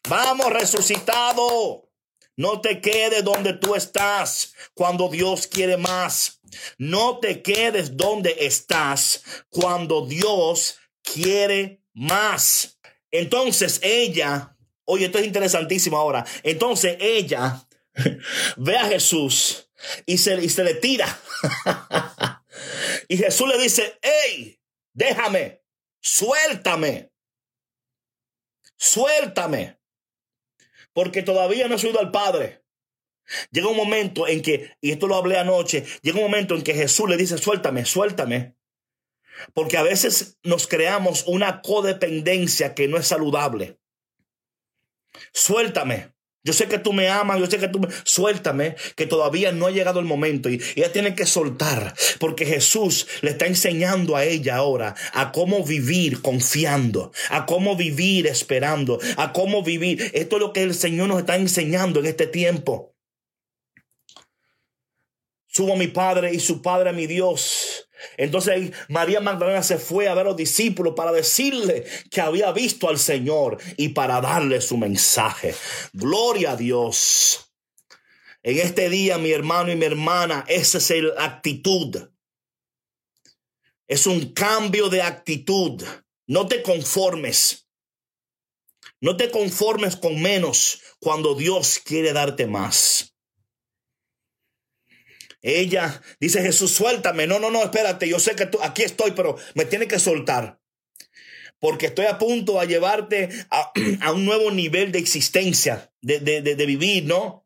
Vamos, 0.09 0.51
resucitado. 0.51 1.89
No 2.35 2.61
te 2.61 2.81
quedes 2.81 3.23
donde 3.23 3.53
tú 3.53 3.75
estás 3.75 4.53
cuando 4.73 5.07
Dios 5.09 5.47
quiere 5.47 5.77
más. 5.77 6.39
No 6.77 7.19
te 7.19 7.41
quedes 7.41 7.95
donde 7.95 8.35
estás 8.39 9.23
cuando 9.49 10.05
Dios 10.05 10.77
quiere 11.01 11.81
más. 11.93 12.79
Entonces 13.11 13.79
ella, 13.83 14.55
oye, 14.85 15.05
esto 15.05 15.19
es 15.19 15.25
interesantísimo 15.25 15.97
ahora. 15.97 16.25
Entonces 16.41 16.97
ella 16.99 17.67
ve 18.57 18.77
a 18.77 18.85
Jesús 18.85 19.69
y 20.05 20.17
se, 20.17 20.43
y 20.43 20.49
se 20.49 20.63
le 20.63 20.75
tira. 20.75 21.19
y 23.07 23.17
Jesús 23.17 23.47
le 23.47 23.61
dice, 23.61 23.99
hey, 24.01 24.59
déjame, 24.93 25.61
suéltame, 26.01 27.11
suéltame 28.75 29.82
porque 30.93 31.23
todavía 31.23 31.67
no 31.67 31.75
he 31.75 31.79
subido 31.79 31.99
al 31.99 32.11
Padre. 32.11 32.63
Llega 33.51 33.67
un 33.67 33.77
momento 33.77 34.27
en 34.27 34.41
que, 34.41 34.75
y 34.81 34.91
esto 34.91 35.07
lo 35.07 35.15
hablé 35.15 35.37
anoche, 35.37 35.85
llega 36.01 36.17
un 36.17 36.25
momento 36.25 36.55
en 36.55 36.61
que 36.61 36.73
Jesús 36.73 37.09
le 37.09 37.17
dice, 37.17 37.37
suéltame, 37.37 37.85
suéltame. 37.85 38.55
Porque 39.53 39.77
a 39.77 39.83
veces 39.83 40.37
nos 40.43 40.67
creamos 40.67 41.23
una 41.25 41.61
codependencia 41.61 42.75
que 42.75 42.87
no 42.87 42.97
es 42.97 43.07
saludable. 43.07 43.79
Suéltame. 45.31 46.12
Yo 46.45 46.51
sé 46.51 46.67
que 46.67 46.77
tú 46.77 46.91
me 46.91 47.07
amas, 47.07 47.39
yo 47.39 47.45
sé 47.47 47.57
que 47.57 47.69
tú 47.69 47.79
me... 47.79 47.87
Suéltame, 48.03 48.75
que 48.95 49.05
todavía 49.05 49.53
no 49.53 49.67
ha 49.67 49.71
llegado 49.71 49.99
el 49.99 50.05
momento 50.05 50.49
y 50.49 50.61
ella 50.75 50.91
tiene 50.91 51.15
que 51.15 51.25
soltar, 51.25 51.93
porque 52.19 52.45
Jesús 52.45 53.07
le 53.21 53.31
está 53.31 53.45
enseñando 53.45 54.17
a 54.17 54.25
ella 54.25 54.57
ahora 54.57 54.95
a 55.13 55.31
cómo 55.31 55.63
vivir 55.63 56.21
confiando, 56.21 57.13
a 57.29 57.45
cómo 57.45 57.77
vivir 57.77 58.27
esperando, 58.27 58.99
a 59.15 59.31
cómo 59.31 59.63
vivir. 59.63 60.11
Esto 60.13 60.35
es 60.35 60.41
lo 60.41 60.53
que 60.53 60.63
el 60.63 60.73
Señor 60.73 61.07
nos 61.07 61.19
está 61.19 61.37
enseñando 61.37 62.01
en 62.01 62.07
este 62.07 62.27
tiempo. 62.27 62.92
Subo 65.53 65.73
a 65.73 65.77
mi 65.77 65.87
Padre 65.87 66.33
y 66.33 66.39
su 66.39 66.61
Padre 66.61 66.89
a 66.89 66.93
mi 66.93 67.05
Dios. 67.05 67.87
Entonces 68.17 68.71
María 68.89 69.19
Magdalena 69.19 69.61
se 69.61 69.77
fue 69.77 70.07
a 70.07 70.15
ver 70.15 70.25
a 70.25 70.29
los 70.29 70.35
discípulos 70.35 70.93
para 70.95 71.11
decirle 71.11 71.85
que 72.09 72.21
había 72.21 72.51
visto 72.51 72.89
al 72.89 72.97
Señor 72.97 73.59
y 73.77 73.89
para 73.89 74.19
darle 74.19 74.61
su 74.61 74.77
mensaje. 74.77 75.53
Gloria 75.93 76.51
a 76.51 76.55
Dios. 76.55 77.51
En 78.41 78.57
este 78.57 78.89
día, 78.89 79.17
mi 79.17 79.31
hermano 79.31 79.71
y 79.71 79.75
mi 79.75 79.85
hermana, 79.85 80.43
esa 80.47 80.79
es 80.79 80.89
la 80.89 81.23
actitud. 81.23 82.09
Es 83.87 84.07
un 84.07 84.33
cambio 84.33 84.89
de 84.89 85.01
actitud. 85.01 85.83
No 86.25 86.47
te 86.47 86.63
conformes. 86.63 87.69
No 88.99 89.15
te 89.17 89.29
conformes 89.29 89.95
con 89.95 90.21
menos 90.21 90.81
cuando 90.99 91.35
Dios 91.35 91.79
quiere 91.79 92.11
darte 92.11 92.47
más. 92.47 93.12
Ella 95.43 96.01
dice, 96.19 96.41
Jesús, 96.41 96.71
suéltame. 96.71 97.27
No, 97.27 97.37
no, 97.37 97.51
no, 97.51 97.61
espérate. 97.61 98.09
Yo 98.09 98.17
sé 98.17 98.35
que 98.35 98.47
tú, 98.47 98.57
aquí 98.63 98.81
estoy, 98.81 99.11
pero 99.11 99.37
me 99.53 99.65
tiene 99.65 99.87
que 99.87 99.99
soltar. 99.99 100.59
Porque 101.59 101.87
estoy 101.87 102.07
a 102.07 102.17
punto 102.17 102.59
de 102.59 102.67
llevarte 102.67 103.29
a, 104.01 104.11
un 104.11 104.25
nuevo 104.25 104.49
nivel 104.49 104.91
de 104.91 104.99
existencia, 104.99 105.91
de, 106.01 106.19
de 106.19 106.65
vivir, 106.65 107.05
¿no? 107.05 107.43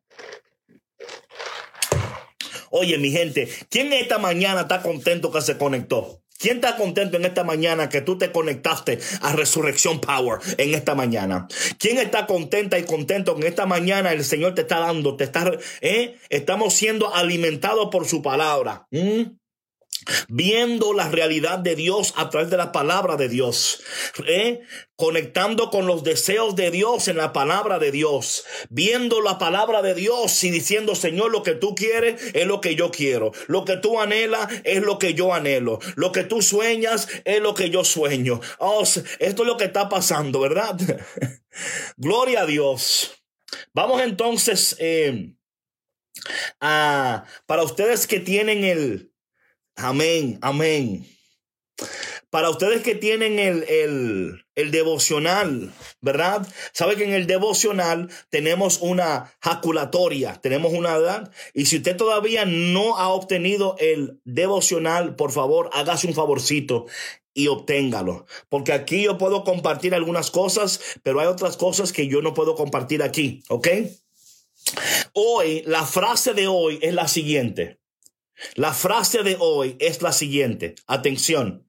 Oye, 2.70 2.98
mi 2.98 3.12
gente, 3.12 3.50
¿quién 3.70 3.94
esta 3.94 4.18
mañana 4.18 4.62
está 4.62 4.82
contento 4.82 5.32
que 5.32 5.42
se 5.42 5.58
conectó? 5.58 6.22
¿Quién 6.38 6.58
está 6.58 6.76
contento 6.78 7.18
en 7.18 7.26
esta 7.26 7.44
mañana 7.44 7.90
que 7.90 8.02
tú 8.02 8.18
te 8.18 8.32
conectaste 8.32 9.00
a 9.22 9.34
Resurrección 9.34 10.00
Power 10.00 10.40
en 10.58 10.76
esta 10.76 10.94
mañana? 10.94 11.48
¿Quién 11.80 11.98
está 11.98 12.28
contenta 12.28 12.78
y 12.78 12.84
contento 12.84 13.36
en 13.36 13.44
esta 13.44 13.66
mañana 13.66 14.12
el 14.12 14.24
Señor 14.24 14.54
te 14.54 14.62
está 14.62 14.80
dando? 14.80 15.16
Te 15.16 15.24
está, 15.24 15.52
eh? 15.82 16.18
Estamos 16.30 16.76
siendo 16.76 17.14
alimentados 17.14 17.90
por 17.92 18.06
su 18.06 18.22
palabra. 18.22 18.88
¿Mm? 18.92 19.24
Viendo 20.28 20.94
la 20.94 21.10
realidad 21.10 21.60
de 21.60 21.76
Dios 21.76 22.14
a 22.16 22.30
través 22.30 22.50
de 22.50 22.58
la 22.58 22.72
palabra 22.72 23.16
de 23.16 23.30
Dios, 23.30 23.82
¿eh? 24.28 24.62
conectando 24.96 25.70
con 25.70 25.86
los 25.86 26.04
deseos 26.04 26.56
de 26.56 26.72
Dios 26.72 27.08
en 27.08 27.18
la 27.18 27.34
palabra 27.34 27.80
de 27.80 27.92
Dios, 27.92 28.46
viendo 28.70 29.22
la 29.22 29.38
palabra 29.38 29.82
de 29.82 29.94
Dios 29.94 30.44
y 30.44 30.50
diciendo, 30.50 30.96
Señor, 30.96 31.32
lo 31.32 31.44
que 31.44 31.54
tú 31.54 31.76
quieres 31.76 32.22
es 32.34 32.46
lo 32.48 32.62
que 32.62 32.76
yo 32.76 32.92
quiero, 32.92 33.32
lo 33.48 33.64
que 33.64 33.78
tú 33.78 34.00
anhelas 34.00 34.48
es 34.64 34.82
lo 34.82 34.98
que 34.98 35.14
yo 35.14 35.34
anhelo, 35.34 35.80
lo 35.96 36.12
que 36.12 36.24
tú 36.24 36.42
sueñas 36.42 37.08
es 37.26 37.42
lo 37.42 37.54
que 37.54 37.70
yo 37.70 37.84
sueño. 37.84 38.42
Oh, 38.60 38.84
esto 38.84 39.04
es 39.20 39.48
lo 39.48 39.58
que 39.58 39.66
está 39.66 39.90
pasando, 39.90 40.40
¿verdad? 40.40 40.78
Gloria 41.98 42.42
a 42.42 42.46
Dios. 42.46 43.12
Vamos 43.74 44.02
entonces 44.02 44.76
eh, 44.80 45.34
a, 46.60 47.26
para 47.46 47.64
ustedes 47.64 48.08
que 48.08 48.20
tienen 48.20 48.64
el, 48.64 49.14
Amén, 49.78 50.40
amén. 50.42 51.06
Para 52.32 52.50
ustedes 52.50 52.82
que 52.82 52.96
tienen 52.96 53.38
el, 53.38 54.44
el, 54.56 54.72
devocional, 54.72 55.72
¿verdad? 56.02 56.48
Sabe 56.74 56.96
que 56.96 57.04
en 57.04 57.14
el 57.14 57.28
devocional 57.28 58.10
tenemos 58.30 58.80
una 58.82 59.32
jaculatoria, 59.40 60.40
tenemos 60.42 60.74
una 60.74 60.96
edad. 60.96 61.32
Y 61.54 61.68
si 61.68 61.78
usted 61.78 61.96
todavía 61.96 62.46
no 62.46 62.98
ha 62.98 63.10
obtenido 63.10 63.76
el 63.80 64.20
devocional, 64.26 65.16
por 65.16 65.32
favor, 65.32 65.70
hágase 65.74 66.08
un 66.08 66.16
favorcito 66.16 66.88
y 67.36 67.48
obténgalo. 67.48 68.26
Porque 68.50 68.74
aquí 68.74 69.04
yo 69.04 69.20
puedo 69.20 69.44
compartir 69.44 69.94
algunas 69.94 70.32
cosas, 70.32 70.82
pero 71.04 71.20
hay 71.20 71.28
otras 71.28 71.56
cosas 71.56 71.94
que 71.94 72.08
yo 72.08 72.24
no 72.24 72.34
puedo 72.34 72.56
compartir 72.56 73.04
aquí, 73.04 73.44
¿ok? 73.48 73.68
Hoy, 75.14 75.62
la 75.68 75.86
frase 75.86 76.34
de 76.34 76.48
hoy 76.48 76.80
es 76.82 76.96
la 76.96 77.08
siguiente. 77.08 77.78
La 78.56 78.74
frase 78.74 79.24
de 79.24 79.38
hoy 79.40 79.76
es 79.80 80.02
la 80.02 80.12
siguiente. 80.12 80.76
Atención. 80.88 81.68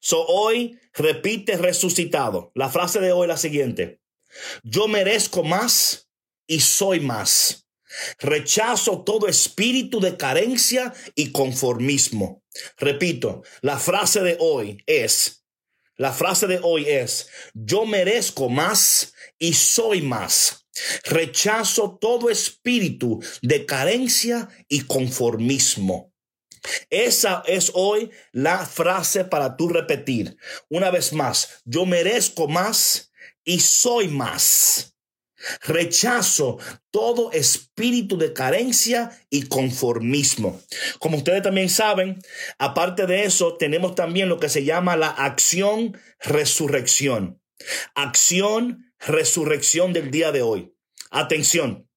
So 0.00 0.24
hoy 0.26 0.78
repite 0.94 1.56
resucitado. 1.56 2.52
La 2.54 2.68
frase 2.68 3.00
de 3.00 3.12
hoy 3.12 3.24
es 3.24 3.28
la 3.28 3.36
siguiente. 3.36 4.00
Yo 4.62 4.88
merezco 4.88 5.42
más 5.42 6.08
y 6.46 6.60
soy 6.60 7.00
más. 7.00 7.66
Rechazo 8.18 9.04
todo 9.04 9.28
espíritu 9.28 10.00
de 10.00 10.16
carencia 10.16 10.92
y 11.14 11.32
conformismo. 11.32 12.42
Repito, 12.76 13.42
la 13.60 13.78
frase 13.78 14.20
de 14.20 14.36
hoy 14.40 14.82
es, 14.86 15.44
la 15.96 16.12
frase 16.12 16.46
de 16.46 16.60
hoy 16.62 16.86
es, 16.88 17.28
yo 17.54 17.86
merezco 17.86 18.48
más 18.48 19.14
y 19.38 19.54
soy 19.54 20.02
más. 20.02 20.65
Rechazo 21.04 21.98
todo 22.00 22.30
espíritu 22.30 23.22
de 23.42 23.66
carencia 23.66 24.48
y 24.68 24.82
conformismo. 24.82 26.12
Esa 26.90 27.42
es 27.46 27.70
hoy 27.74 28.10
la 28.32 28.66
frase 28.66 29.24
para 29.24 29.56
tú 29.56 29.68
repetir. 29.68 30.36
Una 30.68 30.90
vez 30.90 31.12
más, 31.12 31.62
yo 31.64 31.86
merezco 31.86 32.48
más 32.48 33.12
y 33.44 33.60
soy 33.60 34.08
más. 34.08 34.96
Rechazo 35.62 36.58
todo 36.90 37.30
espíritu 37.30 38.16
de 38.16 38.32
carencia 38.32 39.10
y 39.30 39.42
conformismo. 39.44 40.60
Como 40.98 41.18
ustedes 41.18 41.42
también 41.42 41.68
saben, 41.68 42.18
aparte 42.58 43.06
de 43.06 43.24
eso, 43.24 43.56
tenemos 43.56 43.94
también 43.94 44.28
lo 44.28 44.40
que 44.40 44.48
se 44.48 44.64
llama 44.64 44.96
la 44.96 45.10
acción 45.10 45.96
resurrección. 46.20 47.40
Acción 47.94 48.92
resurrección 49.00 49.92
del 49.92 50.10
día 50.10 50.32
de 50.32 50.42
hoy. 50.42 50.74
Atención. 51.10 51.88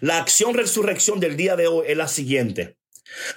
La 0.00 0.18
acción 0.18 0.54
resurrección 0.54 1.20
del 1.20 1.36
día 1.36 1.56
de 1.56 1.66
hoy 1.66 1.86
es 1.88 1.96
la 1.96 2.08
siguiente. 2.08 2.78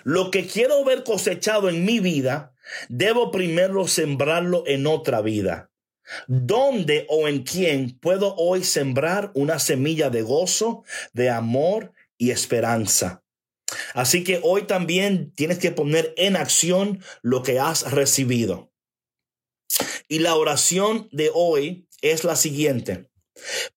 Lo 0.04 0.32
que 0.32 0.48
quiero 0.48 0.84
ver 0.84 1.04
cosechado 1.04 1.70
en 1.70 1.86
mi 1.86 2.00
vida, 2.00 2.54
debo 2.90 3.32
primero 3.32 3.88
sembrarlo 3.88 4.64
en 4.66 4.88
otra 4.88 5.22
vida. 5.22 5.72
¿Dónde 6.28 7.06
o 7.10 7.28
en 7.28 7.44
quién 7.44 8.00
puedo 8.00 8.34
hoy 8.36 8.64
sembrar 8.64 9.32
una 9.34 9.60
semilla 9.60 10.10
de 10.10 10.22
gozo, 10.22 10.84
de 11.14 11.30
amor 11.30 11.92
y 12.18 12.32
esperanza? 12.32 13.24
Así 13.94 14.24
que 14.24 14.40
hoy 14.44 14.64
también 14.64 15.34
tienes 15.36 15.60
que 15.60 15.72
poner 15.72 16.14
en 16.18 16.38
acción 16.38 17.04
lo 17.22 17.44
que 17.44 17.60
has 17.60 17.92
recibido. 17.92 18.72
Y 20.08 20.20
la 20.20 20.36
oración 20.36 21.10
de 21.12 21.32
hoy 21.34 21.88
es 22.02 22.24
la 22.24 22.36
siguiente. 22.36 23.10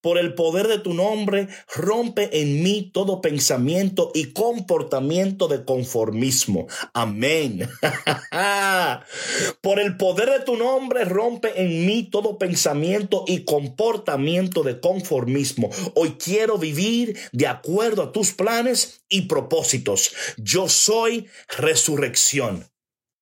Por 0.01 0.19
el 0.19 0.35
poder 0.35 0.69
de 0.69 0.79
tu 0.79 0.95
nombre, 0.95 1.49
rompe 1.75 2.41
en 2.41 2.63
mí 2.63 2.91
todo 2.93 3.21
pensamiento 3.21 4.11
y 4.15 4.33
comportamiento 4.33 5.49
de 5.49 5.65
conformismo. 5.65 6.67
Amén. 6.95 7.69
Por 9.61 9.81
el 9.81 9.97
poder 9.97 10.31
de 10.31 10.41
tu 10.41 10.57
nombre, 10.57 11.05
rompe 11.05 11.63
en 11.63 11.87
mí 11.87 12.09
todo 12.11 12.39
pensamiento 12.39 13.25
y 13.27 13.45
comportamiento 13.45 14.63
de 14.63 14.81
conformismo. 14.81 15.71
Hoy 15.95 16.17
quiero 16.23 16.59
vivir 16.59 17.19
de 17.33 17.47
acuerdo 17.47 18.03
a 18.03 18.13
tus 18.13 18.33
planes 18.33 19.03
y 19.09 19.23
propósitos. 19.23 20.13
Yo 20.37 20.69
soy 20.69 21.29
resurrección. 21.49 22.67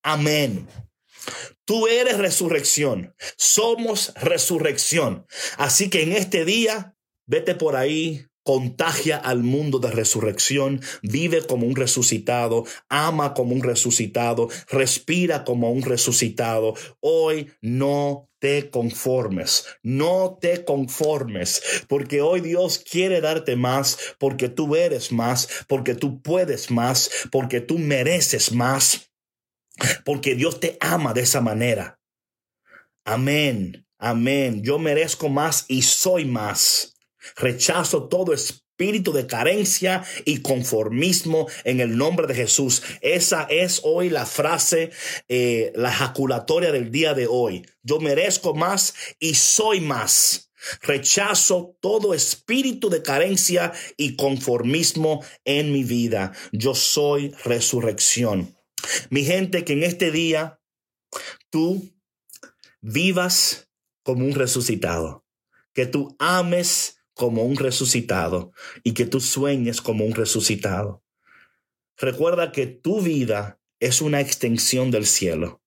Amén. 0.03 0.69
Tú 1.65 1.87
eres 1.87 2.19
resurrección. 2.19 3.15
Somos 3.37 4.13
resurrección. 4.17 5.27
Así 5.57 5.91
que 5.91 6.03
en 6.03 6.13
este 6.13 6.45
día, 6.45 6.97
vete 7.27 7.55
por 7.55 7.77
ahí, 7.77 8.29
contagia 8.49 9.19
al 9.19 9.43
mundo 9.43 9.79
de 9.79 9.91
resurrección, 9.91 10.81
vive 11.03 11.47
como 11.47 11.67
un 11.67 11.77
resucitado, 11.77 12.65
ama 12.89 13.35
como 13.35 13.55
un 13.55 13.63
resucitado, 13.63 14.49
respira 14.71 15.45
como 15.45 15.71
un 15.71 15.83
resucitado. 15.83 16.73
Hoy 17.01 17.53
no 17.61 18.31
te 18.39 18.71
conformes, 18.71 19.67
no 19.83 20.39
te 20.41 20.65
conformes, 20.65 21.85
porque 21.89 22.23
hoy 22.23 22.41
Dios 22.41 22.79
quiere 22.79 23.21
darte 23.21 23.55
más, 23.55 23.99
porque 24.19 24.49
tú 24.49 24.77
eres 24.77 25.13
más, 25.13 25.49
porque 25.67 25.95
tú 25.95 26.23
puedes 26.23 26.71
más, 26.71 27.11
porque 27.31 27.61
tú 27.61 27.79
mereces 27.79 28.53
más. 28.53 29.08
Porque 30.05 30.35
Dios 30.35 30.61
te 30.61 30.77
ama 30.81 31.15
de 31.15 31.23
esa 31.23 31.41
manera. 31.41 32.01
Amén. 33.05 33.87
Amén. 33.99 34.63
Yo 34.63 34.79
merezco 34.79 35.29
más 35.29 35.65
y 35.69 35.83
soy 35.83 36.25
más. 36.25 36.95
Rechazo 37.37 38.09
todo 38.09 38.33
espíritu 38.33 39.13
de 39.13 39.27
carencia 39.27 40.05
y 40.25 40.41
conformismo 40.41 41.49
en 41.65 41.81
el 41.81 41.97
nombre 41.97 42.27
de 42.27 42.35
Jesús. 42.35 42.83
Esa 43.01 43.43
es 43.51 43.81
hoy 43.83 44.09
la 44.09 44.25
frase, 44.25 44.91
eh, 45.29 45.73
la 45.75 45.91
ejaculatoria 45.91 46.71
del 46.71 46.91
día 46.91 47.15
de 47.15 47.27
hoy. 47.27 47.67
Yo 47.83 47.99
merezco 47.99 48.55
más 48.55 48.95
y 49.19 49.35
soy 49.35 49.81
más. 49.81 50.53
Rechazo 50.83 51.77
todo 51.81 52.15
espíritu 52.15 52.91
de 52.91 53.03
carencia 53.03 53.73
y 53.97 54.17
conformismo 54.17 55.25
en 55.45 55.73
mi 55.73 55.83
vida. 55.83 56.33
Yo 56.53 56.75
soy 56.75 57.35
resurrección. 57.45 58.58
Mi 59.11 59.25
gente, 59.25 59.65
que 59.65 59.73
en 59.75 59.83
este 59.83 60.11
día 60.11 60.61
tú 61.51 61.95
vivas 62.81 63.71
como 64.03 64.25
un 64.25 64.35
resucitado, 64.35 65.27
que 65.73 65.87
tú 65.87 66.17
ames 66.19 67.03
como 67.15 67.45
un 67.45 67.57
resucitado 67.57 68.53
y 68.85 68.95
que 68.95 69.07
tú 69.07 69.21
sueñes 69.21 69.81
como 69.81 70.05
un 70.05 70.15
resucitado. 70.15 71.05
Recuerda 71.97 72.53
que 72.53 72.67
tu 72.67 73.01
vida 73.01 73.61
es 73.81 74.01
una 74.01 74.21
extensión 74.21 74.91
del 74.91 75.07
cielo. 75.07 75.63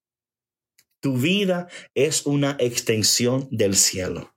Tu 1.01 1.17
vida 1.17 1.67
es 1.93 2.25
una 2.25 2.55
extensión 2.59 3.47
del 3.51 3.75
cielo. 3.75 4.35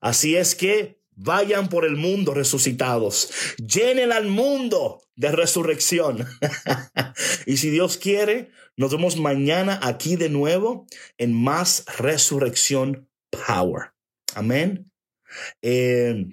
Así 0.00 0.36
es 0.36 0.54
que 0.54 1.04
Vayan 1.16 1.68
por 1.68 1.84
el 1.84 1.96
mundo 1.96 2.34
resucitados. 2.34 3.30
Llenen 3.58 4.12
al 4.12 4.26
mundo 4.26 5.03
de 5.16 5.32
resurrección. 5.32 6.26
y 7.46 7.56
si 7.56 7.70
Dios 7.70 7.96
quiere, 7.96 8.50
nos 8.76 8.92
vemos 8.92 9.16
mañana 9.16 9.80
aquí 9.82 10.16
de 10.16 10.28
nuevo 10.28 10.86
en 11.18 11.32
más 11.32 11.84
resurrección 11.98 13.08
power. 13.30 13.92
Amén. 14.34 14.90
Eh, 15.62 16.26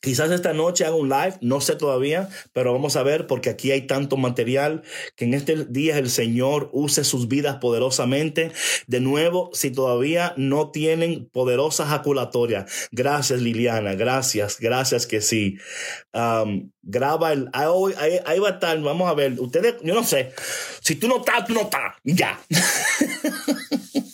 Quizás 0.00 0.30
esta 0.30 0.52
noche 0.52 0.84
haga 0.84 0.94
un 0.94 1.08
live, 1.08 1.34
no 1.40 1.60
sé 1.60 1.74
todavía, 1.74 2.28
pero 2.52 2.72
vamos 2.72 2.94
a 2.94 3.02
ver 3.02 3.26
porque 3.26 3.50
aquí 3.50 3.72
hay 3.72 3.86
tanto 3.86 4.16
material 4.16 4.82
que 5.16 5.24
en 5.24 5.34
este 5.34 5.64
día 5.64 5.98
el 5.98 6.08
Señor 6.08 6.70
use 6.72 7.02
sus 7.02 7.26
vidas 7.26 7.56
poderosamente. 7.56 8.52
De 8.86 9.00
nuevo, 9.00 9.50
si 9.54 9.72
todavía 9.72 10.34
no 10.36 10.70
tienen 10.70 11.28
poderosas 11.32 11.88
jaculatorias, 11.88 12.88
gracias 12.92 13.40
Liliana, 13.40 13.94
gracias, 13.94 14.58
gracias 14.60 15.06
que 15.06 15.20
sí. 15.20 15.58
Um, 16.12 16.70
graba 16.82 17.32
el, 17.32 17.48
ahí, 17.52 18.38
va 18.38 18.48
a 18.48 18.52
estar, 18.52 18.80
vamos 18.80 19.10
a 19.10 19.14
ver, 19.14 19.38
ustedes, 19.40 19.76
yo 19.82 19.94
no 19.94 20.04
sé, 20.04 20.32
si 20.80 20.94
tú 20.94 21.08
no 21.08 21.18
estás, 21.18 21.44
tú 21.44 21.54
no 21.54 21.62
estás, 21.62 21.96
ya. 22.04 22.38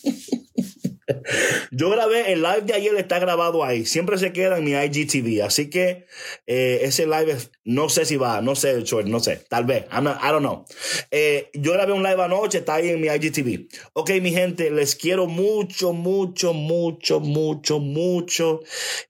Yo 1.70 1.90
grabé 1.90 2.32
el 2.32 2.42
live 2.42 2.62
de 2.62 2.74
ayer, 2.74 2.94
está 2.96 3.18
grabado 3.18 3.64
ahí. 3.64 3.84
Siempre 3.84 4.18
se 4.18 4.32
queda 4.32 4.58
en 4.58 4.64
mi 4.64 4.72
IGTV. 4.72 5.44
Así 5.44 5.70
que 5.70 6.06
eh, 6.46 6.80
ese 6.82 7.06
live, 7.06 7.36
no 7.64 7.88
sé 7.88 8.04
si 8.04 8.16
va, 8.16 8.40
no 8.40 8.54
sé, 8.54 8.84
no 9.06 9.20
sé, 9.20 9.44
tal 9.48 9.64
vez. 9.64 9.84
I 9.92 10.02
don't 10.02 10.40
know. 10.40 10.64
Eh, 11.10 11.50
yo 11.54 11.72
grabé 11.72 11.92
un 11.92 12.02
live 12.02 12.22
anoche, 12.22 12.58
está 12.58 12.76
ahí 12.76 12.88
en 12.88 13.00
mi 13.00 13.08
IGTV. 13.08 13.68
Ok, 13.94 14.10
mi 14.22 14.32
gente, 14.32 14.70
les 14.70 14.96
quiero 14.96 15.26
mucho, 15.26 15.92
mucho, 15.92 16.52
mucho, 16.52 17.20
mucho, 17.20 17.80
mucho. 17.80 18.60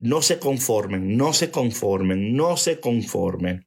No 0.00 0.22
se 0.22 0.38
conformen, 0.38 1.16
no 1.16 1.33
se 1.33 1.50
conformen, 1.50 2.35
no 2.37 2.57
se 2.57 2.80
conformen. 2.80 3.66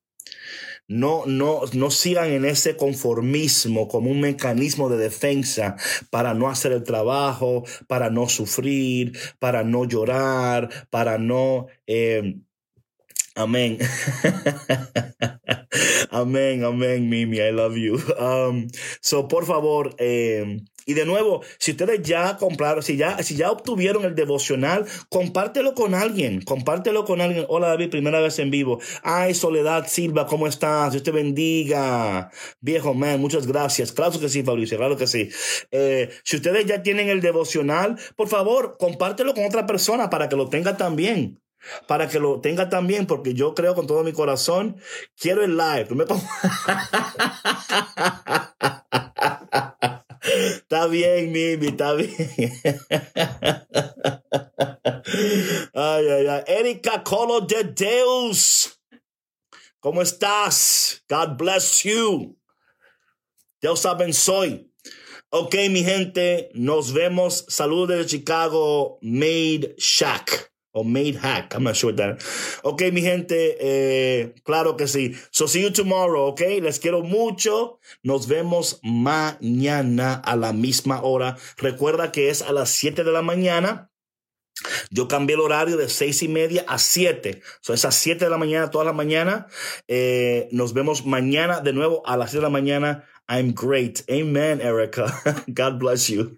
No, 0.89 1.26
no, 1.26 1.62
no 1.73 1.91
sigan 1.91 2.30
en 2.32 2.45
ese 2.45 2.78
conformismo 2.78 3.89
como 3.89 4.10
un 4.10 4.21
mecanismo 4.21 4.88
de 4.88 4.97
defensa 4.97 5.76
para 6.10 6.34
no 6.34 6.50
hacer 6.50 6.71
el 6.71 6.84
trabajo, 6.84 7.65
para 7.88 8.10
no 8.10 8.30
sufrir, 8.30 9.17
para 9.39 9.63
no 9.63 9.84
llorar, 9.84 10.88
para 10.89 11.17
no... 11.17 11.67
Eh, 11.88 12.38
amén. 13.36 13.78
amén, 16.10 16.63
amén, 16.63 17.10
Mimi, 17.10 17.38
I 17.39 17.52
love 17.52 17.76
you. 17.76 18.00
Um, 18.17 18.67
so, 19.02 19.28
por 19.28 19.45
favor, 19.45 19.93
eh, 20.00 20.62
y 20.88 20.93
de 20.93 21.06
nuevo, 21.06 21.41
si 21.58 21.71
ustedes 21.71 22.02
ya 22.02 22.38
compraron, 22.38 22.82
si 22.82 22.95
ya, 22.95 23.21
si 23.21 23.36
ya 23.36 23.52
obtuvieron 23.52 24.06
el 24.06 24.15
devocional, 24.15 24.86
compártelo 25.10 25.73
con 25.73 25.93
alguien, 25.93 26.41
compártelo 26.41 27.04
con 27.04 27.19
alguien. 27.19 27.45
Hola 27.50 27.67
David, 27.67 27.89
primera 27.89 28.21
vez 28.21 28.39
en 28.39 28.52
vivo. 28.52 28.80
Ay, 29.04 29.34
Soledad 29.34 29.86
Silva, 29.89 30.28
¿cómo 30.28 30.47
estás? 30.47 30.93
Dios 30.93 31.04
te 31.04 31.12
bendiga. 31.12 32.32
Viejo 32.62 32.93
man, 32.93 33.19
muchas 33.19 33.47
gracias. 33.47 33.91
Claro 33.91 34.17
que 34.17 34.30
sí, 34.30 34.43
Fabricio, 34.43 34.78
claro 34.78 34.95
que 34.95 35.08
sí. 35.08 35.30
Eh, 35.71 36.10
si 36.23 36.38
ustedes 36.38 36.65
ya 36.65 36.82
tienen 36.82 37.10
el 37.10 37.19
devocional, 37.19 38.00
por 38.15 38.30
favor, 38.30 38.78
compártelo 38.80 39.34
con 39.34 39.43
otra 39.43 39.65
persona 39.65 40.10
para 40.10 40.30
que 40.30 40.38
lo 40.38 40.47
tenga 40.47 40.78
también 40.78 41.41
para 41.86 42.08
que 42.08 42.19
lo 42.19 42.39
tenga 42.39 42.69
también, 42.69 43.08
porque 43.08 43.34
yo 43.34 43.54
creo 43.54 43.76
con 43.76 43.88
todo 43.88 44.04
mi 44.04 44.13
corazón, 44.13 44.78
quiero 45.19 45.43
el 45.43 45.58
live. 45.58 45.88
Está 50.28 50.88
bien, 50.88 51.32
Mimi, 51.32 51.68
está 51.68 51.94
bien. 51.94 52.13
Ay, 55.74 56.08
ay, 56.08 56.28
ay. 56.28 56.44
Erika 56.48 57.04
Colo 57.04 57.42
de 57.42 57.63
Deus. 57.63 58.80
¿Cómo 59.80 60.02
estás? 60.02 61.04
God 61.08 61.38
bless 61.38 61.84
you. 61.84 62.38
Dios 63.62 63.80
saben 63.82 64.13
soy. 64.13 64.72
Ok, 65.30 65.56
mi 65.70 65.84
gente, 65.84 66.50
nos 66.54 66.94
vemos. 66.94 67.46
Saludos 67.48 67.98
de 67.98 68.06
Chicago, 68.06 69.00
Made 69.02 69.76
Shack 69.78 70.52
o 70.78 70.84
Made 70.84 71.18
Hack. 71.18 71.56
I'm 71.56 71.63
not 71.63 71.76
sure 71.76 71.94
that. 71.94 72.22
Ok, 72.63 72.84
mi 72.92 73.02
gente, 73.02 73.58
eh, 73.60 74.36
claro 74.44 74.78
que 74.78 74.88
sí. 74.88 75.16
So 75.32 75.48
see 75.48 75.63
you 75.63 75.72
tomorrow, 75.72 76.28
ok? 76.28 76.42
Les 76.62 76.80
quiero 76.80 77.02
mucho. 77.02 77.80
Nos 78.04 78.28
vemos 78.28 78.80
mañana 78.84 80.13
a 80.13 80.36
la 80.36 80.54
misma 80.54 81.02
hora. 81.02 81.38
Recuerda 81.58 82.12
que 82.12 82.30
es 82.30 82.44
a 82.44 82.52
las 82.52 82.70
7 82.70 83.04
de 83.04 83.12
la 83.12 83.24
mañana. 83.24 83.90
Yo 84.90 85.08
cambié 85.08 85.36
el 85.36 85.42
horario 85.42 85.78
de 85.78 85.88
seis 85.88 86.24
y 86.24 86.28
media 86.28 86.66
a 86.68 86.78
7. 86.78 87.42
So 87.62 87.74
es 87.74 87.86
a 87.86 87.92
7 87.92 88.26
de 88.26 88.32
la 88.32 88.38
mañana, 88.38 88.72
toda 88.72 88.86
la 88.86 88.94
mañana. 88.94 89.48
Eh, 89.88 90.48
nos 90.52 90.74
vemos 90.74 91.06
mañana 91.06 91.62
de 91.62 91.74
nuevo 91.74 92.06
a 92.06 92.18
las 92.18 92.32
7 92.32 92.38
de 92.40 92.44
la 92.44 92.50
mañana. 92.50 93.04
I'm 93.30 93.54
great. 93.54 94.04
Amen, 94.10 94.62
Erica. 94.62 95.13
God 95.54 95.80
bless 95.80 96.08
you. 96.08 96.38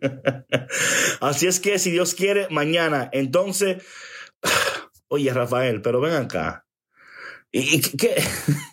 Así 1.22 1.48
es 1.48 1.60
que 1.60 1.78
si 1.78 1.92
Dios 1.92 2.16
quiere, 2.16 2.48
mañana. 2.50 3.10
Entonces, 3.14 3.84
Oye, 5.10 5.34
Rafael, 5.34 5.82
pero 5.82 6.02
ven 6.02 6.14
acá. 6.14 6.66
¿Y, 7.52 7.82
qué? 7.82 8.16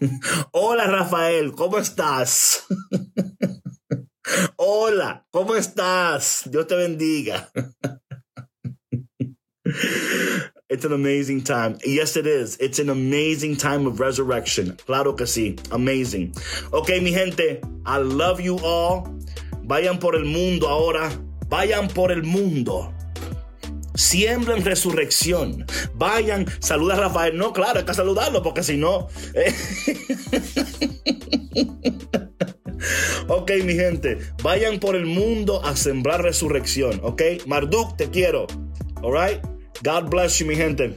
Hola, 0.52 0.86
Rafael, 0.86 1.52
¿cómo 1.52 1.78
estás? 1.78 2.66
Hola, 4.56 5.26
¿cómo 5.30 5.56
estás? 5.56 6.42
Dios 6.50 6.66
te 6.66 6.74
bendiga. 6.74 7.50
It's 10.68 10.84
an 10.84 10.92
amazing 10.92 11.42
time. 11.42 11.78
Yes, 11.84 12.16
it 12.16 12.26
is. 12.26 12.56
It's 12.58 12.80
an 12.80 12.90
amazing 12.90 13.56
time 13.56 13.86
of 13.86 14.00
resurrection. 14.00 14.76
Claro 14.84 15.14
que 15.14 15.24
sí. 15.26 15.56
Amazing. 15.70 16.34
Ok, 16.72 16.90
mi 17.00 17.12
gente, 17.12 17.60
I 17.86 17.98
love 17.98 18.40
you 18.40 18.58
all. 18.64 19.04
Vayan 19.62 19.98
por 20.00 20.16
el 20.16 20.24
mundo 20.24 20.68
ahora. 20.68 21.10
Vayan 21.48 21.88
por 21.88 22.10
el 22.10 22.24
mundo 22.24 22.95
siembren 23.96 24.64
resurrección. 24.64 25.66
Vayan, 25.94 26.46
saluda 26.60 26.94
a 26.94 27.00
Rafael. 27.00 27.36
No, 27.36 27.52
claro, 27.52 27.80
hay 27.80 27.84
que 27.84 27.94
saludarlo 27.94 28.42
porque 28.42 28.62
si 28.62 28.76
no... 28.76 29.08
Eh. 29.34 29.54
ok, 33.28 33.50
mi 33.64 33.74
gente, 33.74 34.18
vayan 34.42 34.78
por 34.78 34.96
el 34.96 35.06
mundo 35.06 35.64
a 35.64 35.76
sembrar 35.76 36.22
resurrección. 36.22 37.00
Ok, 37.02 37.22
Marduk, 37.46 37.96
te 37.96 38.10
quiero. 38.10 38.46
All 39.02 39.12
right? 39.12 39.40
God 39.82 40.10
bless 40.10 40.38
you, 40.38 40.46
mi 40.46 40.56
gente. 40.56 40.96